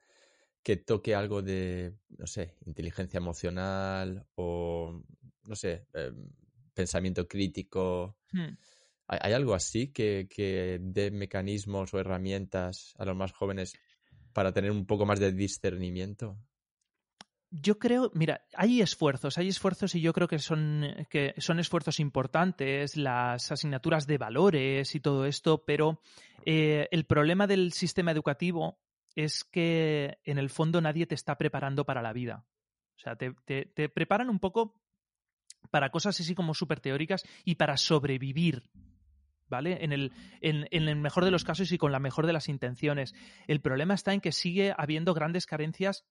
[0.64, 5.00] que toque algo de, no sé, inteligencia emocional o,
[5.44, 6.12] no sé, eh,
[6.74, 8.16] pensamiento crítico?
[8.33, 8.57] Hmm.
[9.07, 13.74] ¿Hay, hay algo así que, que dé mecanismos o herramientas a los más jóvenes
[14.35, 16.37] para tener un poco más de discernimiento?
[17.51, 22.01] Yo creo, mira, hay esfuerzos, hay esfuerzos y yo creo que son, que son esfuerzos
[22.01, 26.01] importantes, las asignaturas de valores y todo esto, pero
[26.44, 28.81] eh, el problema del sistema educativo
[29.14, 32.44] es que en el fondo nadie te está preparando para la vida.
[32.97, 34.83] O sea, te, te, te preparan un poco
[35.70, 38.68] para cosas así como súper teóricas y para sobrevivir.
[39.48, 39.85] ¿Vale?
[39.85, 43.14] En el, en, el mejor de los casos y con la mejor de las intenciones.
[43.46, 46.04] El problema está en que sigue habiendo grandes carencias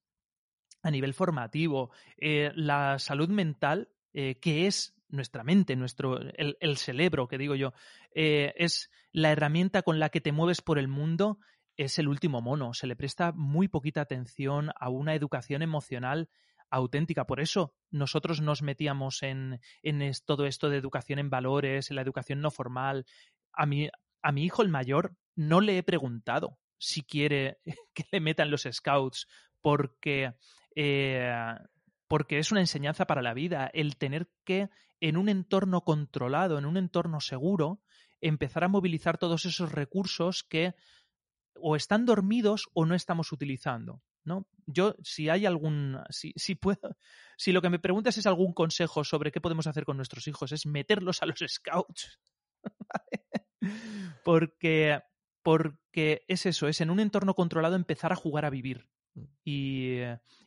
[0.84, 1.92] a nivel formativo.
[2.18, 7.56] Eh, la salud mental, eh, que es nuestra mente, nuestro, el, el cerebro, que digo
[7.56, 7.74] yo,
[8.14, 11.40] eh, es la herramienta con la que te mueves por el mundo,
[11.78, 12.74] es el último mono.
[12.74, 16.30] Se le presta muy poquita atención a una educación emocional
[16.74, 17.26] auténtica.
[17.26, 22.02] Por eso nosotros nos metíamos en, en todo esto de educación en valores, en la
[22.02, 23.06] educación no formal.
[23.54, 23.90] A mi,
[24.22, 27.60] a mi hijo el mayor no le he preguntado si quiere
[27.94, 29.28] que le metan los scouts
[29.62, 30.34] porque,
[30.76, 31.32] eh,
[32.08, 33.70] porque es una enseñanza para la vida.
[33.74, 37.82] El tener que, en un entorno controlado, en un entorno seguro,
[38.20, 40.74] empezar a movilizar todos esos recursos que
[41.56, 44.02] o están dormidos o no estamos utilizando.
[44.26, 44.48] ¿No?
[44.66, 46.98] Yo, si hay algún, si, si puedo,
[47.38, 50.52] si lo que me preguntas es algún consejo sobre qué podemos hacer con nuestros hijos,
[50.52, 52.20] es meterlos a los scouts.
[54.24, 55.02] porque,
[55.42, 58.90] porque es eso, es en un entorno controlado empezar a jugar a vivir.
[59.44, 60.00] Y,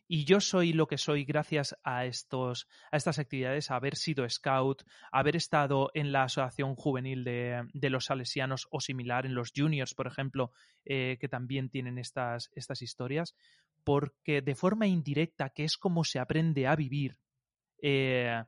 [0.08, 4.28] y, yo soy lo que soy gracias a, estos, a estas actividades, a haber sido
[4.28, 9.52] scout, haber estado en la asociación juvenil de, de los salesianos o similar, en los
[9.54, 10.52] juniors, por ejemplo,
[10.84, 13.34] eh, que también tienen estas, estas historias,
[13.84, 17.18] porque de forma indirecta, que es como se aprende a vivir,
[17.82, 18.42] eh,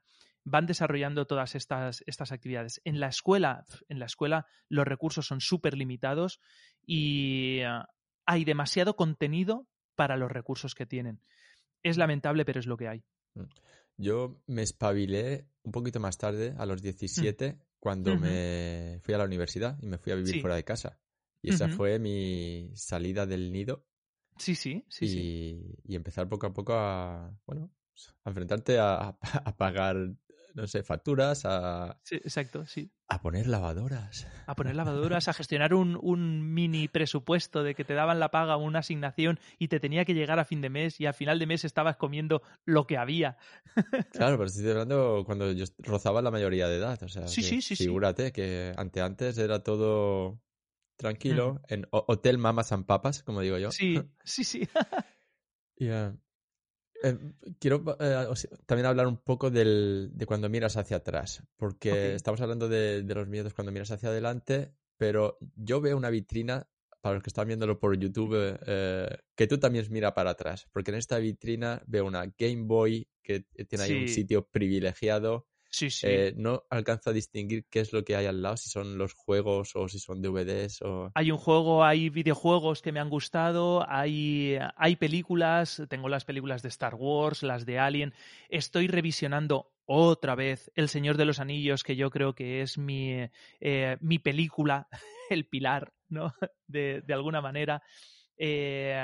[0.44, 2.81] van desarrollando todas estas, estas actividades.
[2.85, 6.40] En la escuela, en la escuela los recursos son súper limitados
[6.87, 7.85] y uh,
[8.25, 11.21] hay demasiado contenido para los recursos que tienen.
[11.88, 13.05] Es lamentable, pero es lo que hay.
[13.96, 17.59] Yo me espabilé un poquito más tarde, a los 17, mm.
[17.79, 18.20] cuando uh -huh.
[18.20, 20.40] me fui a la universidad y me fui a vivir sí.
[20.40, 20.98] fuera de casa.
[21.42, 21.77] Y esa uh -huh.
[21.77, 23.87] fue mi salida del nido.
[24.38, 25.05] Sí, sí, sí.
[25.05, 25.79] Y, sí.
[25.85, 27.72] y empezar poco a poco a, bueno,
[28.24, 29.96] a enfrentarte a, a, pagar,
[30.55, 31.99] no sé, facturas, a...
[32.03, 32.91] Sí, exacto, sí.
[33.09, 34.27] A poner lavadoras.
[34.47, 38.57] A poner lavadoras, a gestionar un, un, mini presupuesto de que te daban la paga,
[38.57, 41.47] una asignación y te tenía que llegar a fin de mes y a final de
[41.47, 43.37] mes estabas comiendo lo que había.
[44.13, 47.03] Claro, pero estoy hablando cuando yo rozaba la mayoría de edad.
[47.03, 48.33] O sea, sí, sí, sí, figúrate sí.
[48.33, 50.41] que ante antes era todo
[50.99, 51.75] tranquilo, mm.
[51.75, 53.71] en Hotel Mamas and Papas, como digo yo.
[53.71, 54.69] Sí, sí, sí.
[55.77, 56.19] y, uh,
[57.03, 57.19] eh,
[57.59, 58.27] quiero eh,
[58.67, 62.15] también hablar un poco del, de cuando miras hacia atrás, porque okay.
[62.15, 66.69] estamos hablando de, de, los miedos cuando miras hacia adelante pero yo veo una vitrina,
[67.01, 70.91] para los que están viéndolo por YouTube, eh, que tú también mira para atrás, porque
[70.91, 75.47] en esta vitrina veo una Game Boy que tiene ahí un sitio privilegiado.
[75.70, 76.07] Sí, sí.
[76.09, 79.12] Eh, no alcanzo a distinguir qué es lo que hay al lado, si son los
[79.12, 81.11] juegos o si son DVDs o...
[81.14, 86.62] Hay un juego, hay videojuegos que me han gustado, hay, hay películas, tengo las películas
[86.62, 88.14] de Star Wars, las de Alien.
[88.48, 93.26] Estoy revisionando otra vez El Señor de los Anillos, que yo creo que es mi,
[93.61, 94.88] eh, mi película,
[95.31, 96.33] el pilar, ¿no?
[96.66, 97.83] De, de alguna manera.
[98.37, 98.94] Eh,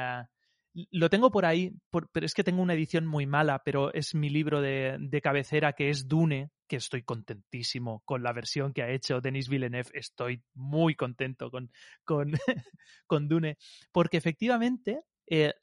[0.90, 4.14] lo tengo por ahí, por- pero es que tengo una edición muy mala, pero es
[4.14, 8.82] mi libro de, de cabecera que es Dune, que estoy contentísimo con la versión que
[8.82, 9.90] ha hecho Denis Villeneuve.
[9.94, 11.70] Estoy muy contento con,
[12.04, 12.32] con,
[13.06, 13.58] con Dune,
[13.92, 15.54] porque efectivamente eh,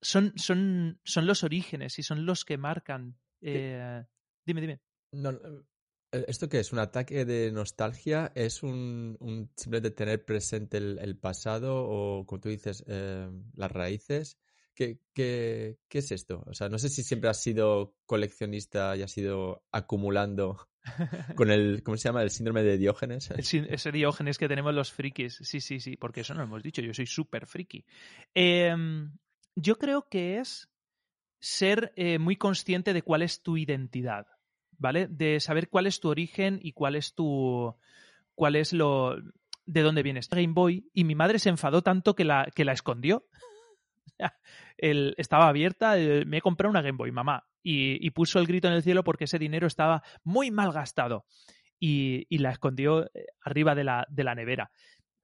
[0.00, 3.16] son, son, son los orígenes y son los que marcan.
[3.40, 4.04] eh,
[4.44, 4.80] Dime, dime.
[5.12, 5.38] No, no,
[6.12, 6.72] eh, ¿Esto qué es?
[6.72, 8.32] ¿Un ataque de nostalgia?
[8.34, 13.70] ¿Es un, un simplemente tener presente el, el pasado o, como tú dices, eh, las
[13.72, 14.38] raíces?
[14.74, 16.44] ¿Qué, qué, qué es esto?
[16.46, 20.68] O sea, no sé si siempre has sido coleccionista y has ido acumulando
[21.36, 22.22] con el, ¿cómo se llama?
[22.22, 23.30] El síndrome de Diógenes.
[23.30, 25.38] El Ese diógenes que tenemos los frikis.
[25.42, 26.82] Sí, sí, sí, porque eso no lo hemos dicho.
[26.82, 27.84] Yo soy súper friki.
[28.34, 29.12] Em,
[29.54, 30.70] yo creo que es
[31.40, 34.26] ser eh, muy consciente de cuál es tu identidad,
[34.78, 35.06] ¿vale?
[35.08, 37.76] De saber cuál es tu origen y cuál es tu.
[38.34, 39.16] cuál es lo.
[39.66, 40.28] de dónde vienes.
[40.28, 43.26] Game Boy, y mi madre se enfadó tanto que la, que la escondió.
[44.76, 47.44] El- estaba abierta, eh, me he comprado una Game Boy, mamá.
[47.64, 51.26] Y, puso el grito en el cielo porque ese dinero estaba muy mal gastado.
[51.78, 54.70] Y, la escondió eh, arriba de la, nevera.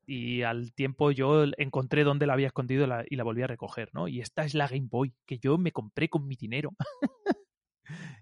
[0.06, 4.08] Y al tiempo yo encontré dónde la había escondido y la volví a recoger, ¿no?
[4.08, 6.70] Y esta es la Game Boy que yo me compré con mi dinero.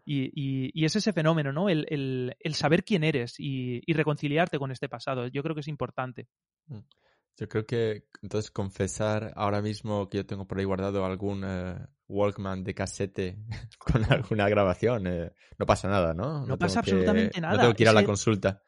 [0.05, 1.69] y, es ese fenómeno, ¿no?
[1.69, 5.29] El, saber quién eres y, y reconciliarte con este pasado.
[5.29, 6.27] Yo creo que es importante.
[7.39, 11.77] Yo creo que entonces confesar ahora mismo que yo tengo por ahí guardado algún eh,
[12.09, 13.39] Walkman de casete
[13.79, 16.47] con alguna grabación, eh, no pasa nada, ¿no?
[16.47, 17.61] No pasa que- absolutamente No nada.
[17.63, 18.63] tengo que ir a la consulta.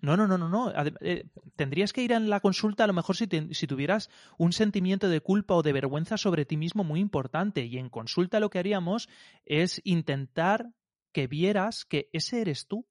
[0.00, 0.72] No, no, no, no, no.
[1.00, 4.52] Eh, tendrías que ir en la consulta a lo mejor si, te- si tuvieras un
[4.52, 7.64] sentimiento de culpa o de vergüenza sobre ti mismo muy importante.
[7.64, 9.08] Y en consulta lo que haríamos
[9.46, 10.72] es intentar
[11.12, 12.86] que vieras que ese eres tú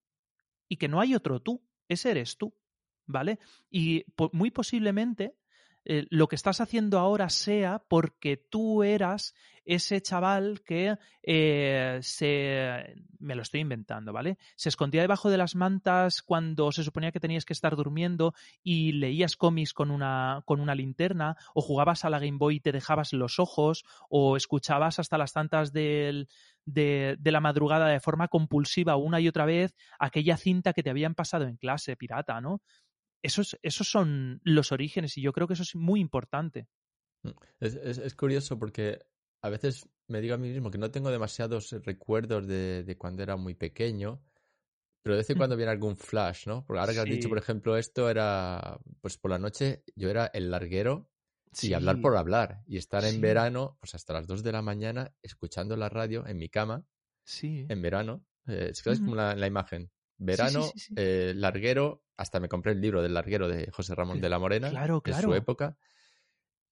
[0.67, 1.63] y que no hay otro tú.
[1.87, 2.55] Ese eres tú.
[3.05, 3.39] ¿Vale?
[3.69, 5.35] Y muy posiblemente
[5.85, 9.33] eh, lo que estás haciendo ahora sea porque tú eras
[9.65, 12.95] ese chaval que eh, se...
[13.19, 14.37] me lo estoy inventando, ¿vale?
[14.55, 18.93] Se escondía debajo de las mantas cuando se suponía que tenías que estar durmiendo y
[18.93, 22.71] leías cómics con una, con una linterna o jugabas a la Game Boy y te
[22.71, 26.27] dejabas los ojos o escuchabas hasta las tantas del,
[26.65, 30.89] de, de la madrugada de forma compulsiva una y otra vez aquella cinta que te
[30.89, 32.61] habían pasado en clase pirata, ¿no?
[33.23, 36.67] Esos, esos son los orígenes y yo creo que eso es muy importante.
[37.59, 38.99] Es, es- es curioso porque
[39.41, 43.23] a veces me digo a mí mismo que no tengo demasiados recuerdos de, de cuando
[43.23, 44.21] era muy pequeño,
[45.01, 45.39] pero de vez en Mm.
[45.39, 46.65] cuando viene algún flash, ¿no?
[46.65, 50.27] Porque ahora que has dicho, por ejemplo, esto era, pues por la noche yo era
[50.27, 51.09] el larguero
[51.61, 53.15] y hablar por hablar y estar Sí.
[53.15, 56.85] en verano, pues hasta las 2 de la mañana, escuchando la radio en mi cama,
[57.23, 57.65] Sí.
[57.69, 58.25] en verano.
[58.47, 59.89] Eh, es como la, la imagen.
[60.17, 60.93] Verano, sí, sí.
[60.97, 64.69] eh, larguero, hasta me compré el libro del larguero de José Ramón de la Morena,
[64.69, 65.35] Claro, de su claro.
[65.35, 65.77] época.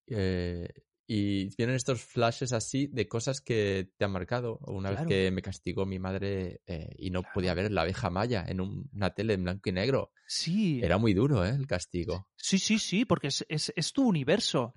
[0.07, 0.67] Eh,
[1.07, 4.59] y vienen estos flashes así de cosas que te han marcado.
[4.67, 5.07] Una Claro.
[5.07, 8.61] vez que me castigó mi madre eh, y no podía ver la abeja maya en
[8.61, 10.11] un- una tele en blanco y negro.
[10.25, 10.79] Sí.
[10.81, 11.49] Era muy duro, ¿eh?
[11.49, 12.29] El castigo.
[12.37, 14.73] Sí, sí, sí, porque es, es, es tu universo.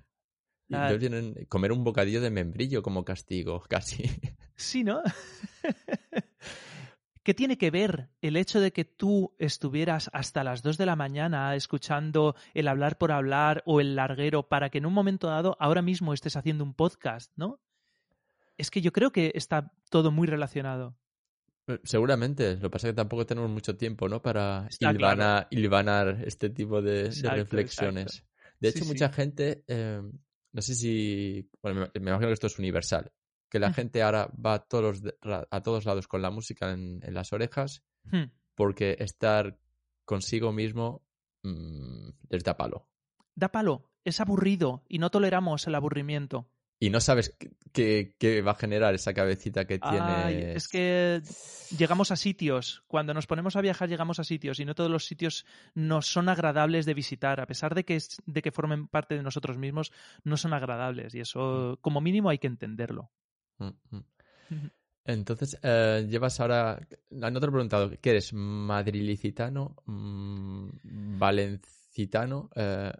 [0.67, 0.89] Y Ah.
[0.89, 4.03] entonces vienen comer un bocadillo de membrillo como castigo, casi.
[4.55, 5.01] Sí, ¿no?
[7.25, 10.95] ¿Qué tiene que ver el hecho de que tú estuvieras hasta las 2 de la
[10.95, 15.57] mañana escuchando el hablar por hablar o el larguero para que en un momento dado
[15.59, 17.59] ahora mismo estés haciendo un podcast, ¿no?
[18.59, 20.99] Es que yo creo que está todo muy relacionado.
[21.83, 24.21] Seguramente, lo que pasa es que tampoco tenemos mucho tiempo, ¿no?
[24.21, 28.17] Para hilvana- hilvanar este tipo de, reflexiones.
[28.17, 28.29] exacto.
[28.59, 28.87] De hecho, sí.
[28.87, 29.99] mucha gente, eh,
[30.51, 33.11] no sé si, bueno, me, me imagino que esto es universal,
[33.55, 33.73] que la Mm.
[33.73, 37.85] gente ahora va a todos, a todos lados con la música en, en las orejas
[38.53, 39.57] porque estar
[40.03, 41.05] consigo mismo
[41.43, 42.89] mm, les da palo.
[43.33, 46.49] Da palo, es aburrido y no toleramos el aburrimiento.
[46.81, 47.37] Y no sabes
[47.71, 50.01] qué, va a generar esa cabecita que tienes.
[50.01, 51.21] Ay, es que
[51.77, 55.05] llegamos a sitios, cuando nos ponemos a viajar llegamos a sitios y no todos los
[55.05, 59.23] sitios nos son agradables de visitar, a pesar de que, de que formen parte de
[59.23, 59.93] nosotros mismos,
[60.25, 63.11] no son agradables y eso como mínimo hay que entenderlo.
[63.57, 64.69] Mm, mm.
[65.05, 66.79] Entonces, eh, llevas ahora.
[67.11, 68.33] No te he preguntado, ¿qué eres?
[68.33, 69.75] ¿Madrilicitano?
[69.85, 70.69] Mm,
[71.95, 72.91] ilicitano, eh,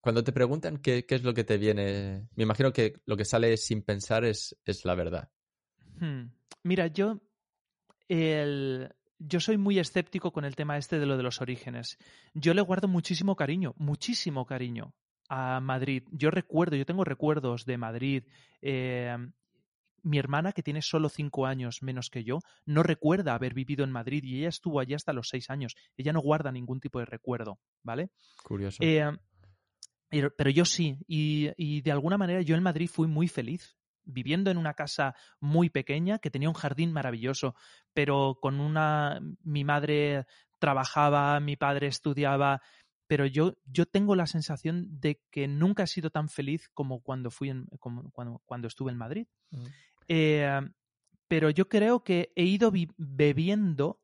[0.00, 3.56] cuando te preguntan qué, es lo que te viene, me imagino que lo que sale
[3.56, 5.30] sin pensar es, es la verdad.
[5.98, 6.30] Hmm.
[6.62, 7.20] Mira, yo,
[8.08, 11.98] el, yo soy muy escéptico con el tema este de lo de los orígenes.
[12.34, 14.94] Yo le guardo muchísimo cariño, muchísimo cariño
[15.28, 16.02] a Madrid.
[16.10, 18.24] Yo recuerdo, yo tengo recuerdos de Madrid.
[18.60, 19.16] Eh,
[20.02, 23.90] mi hermana, que tiene solo cinco años menos que yo, no recuerda haber vivido en
[23.90, 25.76] Madrid y ella estuvo allí hasta los seis años.
[25.96, 28.10] Ella no guarda ningún tipo de recuerdo, ¿vale?
[28.42, 28.82] Curioso.
[28.82, 29.10] Eh,
[30.10, 34.50] pero yo sí, y, y, de alguna manera yo en Madrid fui muy feliz viviendo
[34.50, 37.54] en una casa muy pequeña que tenía un jardín maravilloso,
[37.92, 40.26] pero con una mi madre
[40.58, 42.60] trabajaba, mi padre estudiaba,
[43.06, 47.30] pero yo, yo tengo la sensación de que nunca he sido tan feliz como cuando
[47.30, 49.26] fui en, como cuando, cuando, estuve en Madrid.
[49.50, 49.64] Mm.
[50.12, 50.60] Eh,
[51.28, 54.00] pero yo creo que he ido bebiendo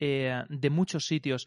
[0.00, 1.46] eh, de muchos sitios.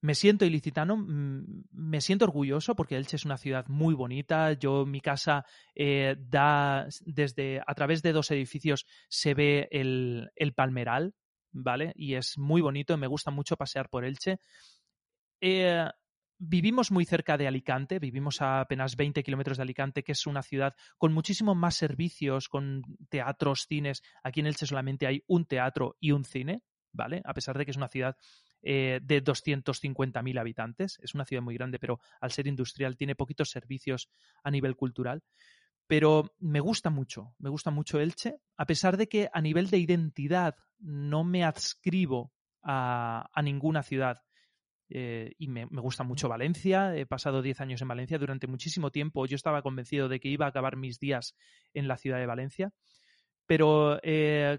[0.00, 4.54] Me siento ilicitano, mm, me siento orgulloso porque Elche es una ciudad muy bonita.
[4.54, 5.44] Yo, mi casa
[5.76, 11.14] eh, da desde, a través de dos edificios se ve el, el, Palmeral,
[11.52, 11.92] ¿vale?
[11.94, 14.40] Y es muy bonito, me gusta mucho pasear por Elche.
[16.44, 20.42] Vivimos muy cerca de Alicante, vivimos a apenas 20 kilómetros de Alicante, que es una
[20.42, 24.02] ciudad con muchísimo más servicios, con teatros, cines.
[24.24, 27.22] Aquí en Elche solamente hay un teatro y un cine, ¿vale?
[27.24, 28.16] A pesar de que es una ciudad
[28.60, 30.98] eh, de 250.000 habitantes.
[31.00, 34.10] Es una ciudad muy grande, pero al ser industrial tiene poquitos servicios
[34.42, 35.22] a nivel cultural.
[35.86, 39.78] Pero me gusta mucho, me gusta mucho Elche, a pesar de que a nivel de
[39.78, 42.32] identidad no me adscribo
[42.62, 44.22] a, ninguna ciudad.
[44.90, 46.96] Eh, y me, gusta mucho Valencia.
[46.96, 49.26] He pasado 10 años en Valencia durante muchísimo tiempo.
[49.26, 51.34] Yo estaba convencido de que iba a acabar mis días
[51.74, 52.72] en la ciudad de Valencia.
[53.46, 54.58] Pero eh,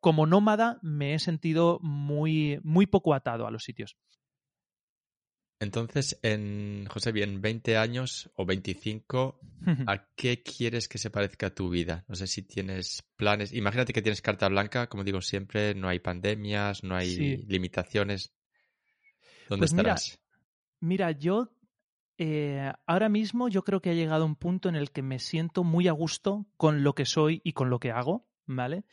[0.00, 3.96] como nómada me he sentido muy, muy poco atado a los sitios.
[5.60, 9.38] Entonces, en José, bien, 20 años o 25,
[9.86, 12.04] ¿a qué quieres que se parezca tu vida?
[12.08, 13.52] No sé si tienes planes.
[13.52, 18.32] Imagínate que tienes carta blanca, como digo siempre, no hay pandemias, no hay limitaciones.
[19.50, 20.18] ¿Dónde pues estarás?
[20.80, 21.50] Mira, yo
[22.16, 25.62] eh, ahora mismo yo creo que ha llegado un punto en el que me siento
[25.62, 28.84] muy a gusto con lo que soy y con lo que hago, ¿vale?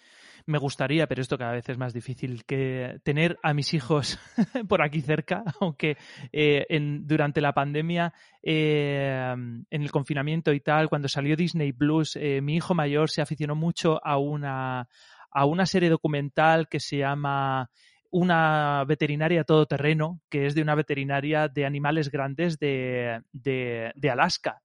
[0.48, 4.18] me gustaría, pero esto cada vez es más difícil, que tener a mis hijos
[4.70, 5.98] por aquí cerca, aunque
[6.32, 12.16] eh, en, durante la pandemia, eh, en el confinamiento y tal, cuando salió Disney Plus,
[12.16, 14.88] eh, mi hijo mayor se aficionó mucho a una,
[15.32, 17.70] a una serie documental que se llama
[18.12, 24.62] una veterinaria todoterreno, que es de una veterinaria de animales grandes de, de, Alaska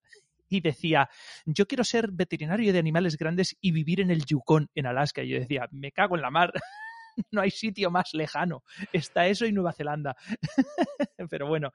[0.48, 1.08] y decía,
[1.46, 5.22] yo quiero ser veterinario de animales grandes y vivir en el Yukon, en Alaska.
[5.22, 6.52] Y yo decía, me cago en la mar.
[7.30, 8.62] no hay sitio más lejano.
[8.92, 10.16] Está eso y Nueva Zelanda.
[11.30, 11.72] Pero bueno,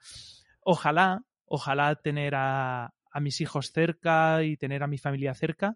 [0.62, 5.76] ojalá, ojalá tener a, mis hijos cerca y tener a mi familia cerca.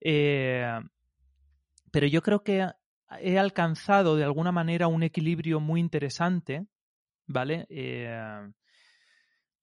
[0.00, 0.68] Eh,
[1.90, 2.68] pero yo creo que
[3.20, 6.66] he alcanzado de alguna manera un equilibrio muy interesante,
[7.26, 7.66] ¿vale?
[7.68, 8.50] Eh,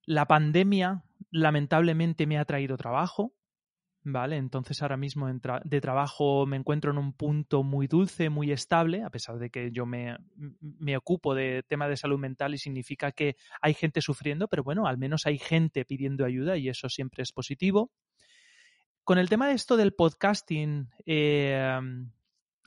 [0.06, 3.34] la pandemia lamentablemente me ha traído trabajo,
[4.04, 4.38] ¿vale?
[4.38, 5.30] Entonces ahora mismo
[5.64, 9.72] de trabajo me encuentro en un punto muy dulce, muy estable, a pesar de que
[9.72, 10.18] yo me,
[10.60, 14.88] me ocupo de tema de salud mental y significa que hay gente sufriendo, pero bueno,
[14.88, 17.92] al menos hay gente pidiendo ayuda y eso siempre es positivo.
[19.04, 21.80] Con el tema de esto del podcasting, eh,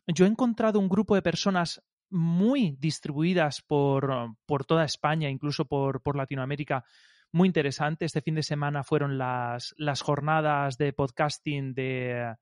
[0.06, 6.02] yo he encontrado un grupo de personas muy distribuidas por, por toda España, incluso por,
[6.02, 6.84] por Latinoamérica,
[7.32, 8.04] muy interesante.
[8.04, 12.34] Este fin de semana fueron las, las jornadas de podcasting de,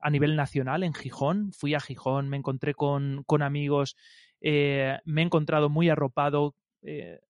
[0.00, 1.52] a nivel nacional en Gijón.
[1.52, 3.96] Fui a Gijón, me encontré con, con amigos,
[4.40, 6.56] eh, me he encontrado muy arropado.
[6.82, 7.20] Eh,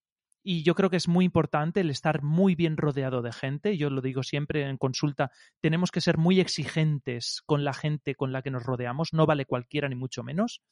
[0.42, 3.76] y yo creo que es muy importante el estar muy bien rodeado de gente.
[3.76, 5.30] Yo lo digo siempre en consulta,
[5.60, 9.12] tenemos que ser muy exigentes con la gente con la que nos rodeamos.
[9.12, 10.62] No vale cualquiera ni mucho menos.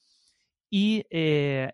[0.71, 1.73] Y eh,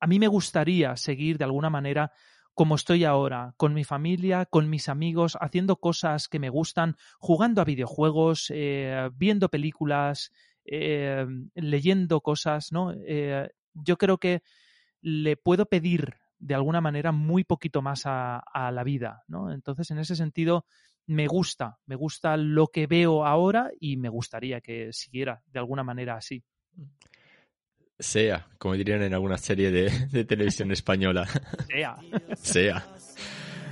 [0.00, 2.12] a mí me gustaría seguir de alguna manera
[2.52, 7.60] como estoy ahora, con mi familia, con mis amigos, haciendo cosas que me gustan, jugando
[7.60, 10.32] a videojuegos, eh, viendo películas,
[10.64, 12.94] eh, leyendo cosas, ¿no?
[13.74, 14.42] Yo creo que
[15.02, 19.52] le puedo pedir de alguna manera muy poquito más a, la vida, ¿no?
[19.52, 20.66] Entonces, en ese sentido,
[21.06, 25.82] me gusta, me gusta lo que veo ahora y me gustaría que siguiera de alguna
[25.82, 26.42] manera así.
[27.98, 31.26] Sea, como dirían en alguna serie de, televisión española.
[31.68, 31.96] Sea.
[32.36, 32.86] sea.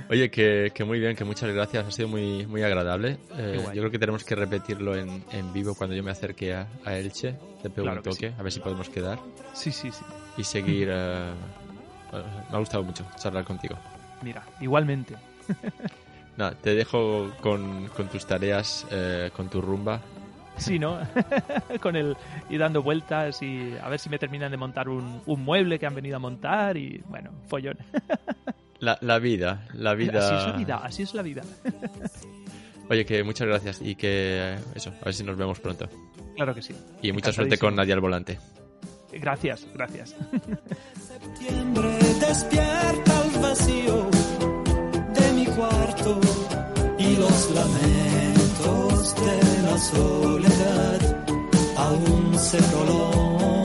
[0.09, 3.17] Oye, que, muy bien, que muchas gracias, ha sido muy, muy agradable.
[3.37, 7.35] Eh, yo creo que tenemos que repetirlo en, vivo cuando yo me acerque a, Elche.
[7.61, 9.19] Te pregunto un toque, a ver si podemos quedar.
[9.53, 10.03] Sí, sí, sí.
[10.37, 10.89] Y seguir.
[10.91, 11.33] Eh,
[12.11, 13.75] me ha gustado mucho charlar contigo.
[14.21, 15.15] Mira, igualmente.
[16.37, 20.01] No, te dejo con, tus tareas, eh, con tu rumba.
[20.57, 20.99] Sí, ¿no?
[21.81, 22.15] con el
[22.49, 25.95] y dando vueltas y a ver si me terminan de montar un, mueble que han
[25.95, 27.77] venido a montar y bueno, follón.
[28.79, 30.19] la, la vida, la vida.
[30.19, 31.41] Así es la vida, así es la vida.
[32.89, 35.87] Oye, que muchas gracias y que eso, a ver si nos vemos pronto.
[36.35, 36.75] Claro que sí.
[37.01, 38.39] Y mucha suerte con Nadia al volante.
[39.13, 40.15] Gracias, gracias.
[40.99, 41.94] Septiembre
[42.27, 44.09] despierta el vacío
[45.13, 46.19] de mi cuarto
[46.97, 51.01] y los lamentos de la soledad
[51.77, 53.64] aún se prolongan.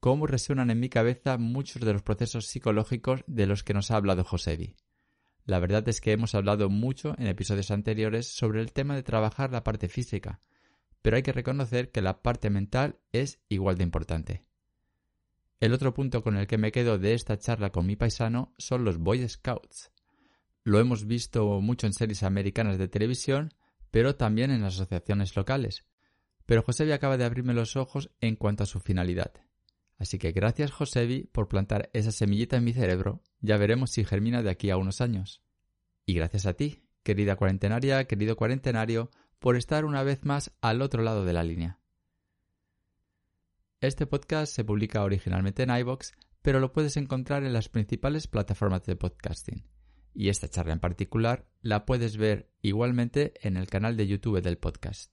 [0.00, 3.96] Cómo resuenan en mi cabeza muchos de los procesos psicológicos de los que nos ha
[3.96, 4.76] hablado Josebi.
[5.44, 9.50] La verdad es que hemos hablado mucho en episodios anteriores sobre el tema de trabajar
[9.50, 10.40] la parte física,
[11.02, 14.44] pero hay que reconocer que la parte mental es igual de importante.
[15.60, 18.84] El otro punto con el que me quedo de esta charla con mi paisano son
[18.84, 19.90] los Boy Scouts.
[20.62, 23.54] Lo hemos visto mucho en series americanas de televisión,
[23.90, 25.84] pero también en asociaciones locales.
[26.46, 29.32] Pero Josebi acaba de abrirme los ojos en cuanto a su finalidad.
[29.98, 34.42] Así que gracias Josebi por plantar esa semillita en mi cerebro, ya veremos si germina
[34.42, 35.42] de aquí a unos años.
[36.06, 41.02] Y gracias a ti, querida cuarentenaria, querido cuarentenario, por estar una vez más al otro
[41.02, 41.80] lado de la línea.
[43.80, 48.84] Este podcast se publica originalmente en iVoox, pero lo puedes encontrar en las principales plataformas
[48.84, 49.66] de podcasting.
[50.14, 54.58] Y esta charla en particular la puedes ver igualmente en el canal de YouTube del
[54.58, 55.12] podcast.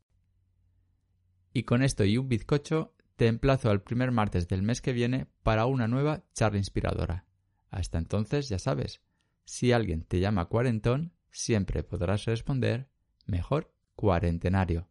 [1.53, 5.27] Y con esto y un bizcocho te emplazo al primer martes del mes que viene
[5.43, 7.25] para una nueva charla inspiradora.
[7.69, 9.01] Hasta entonces, ya sabes,
[9.43, 12.89] si alguien te llama cuarentón, siempre podrás responder
[13.25, 14.89] mejor cuarentenario.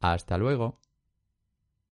[0.00, 0.80] Hasta luego.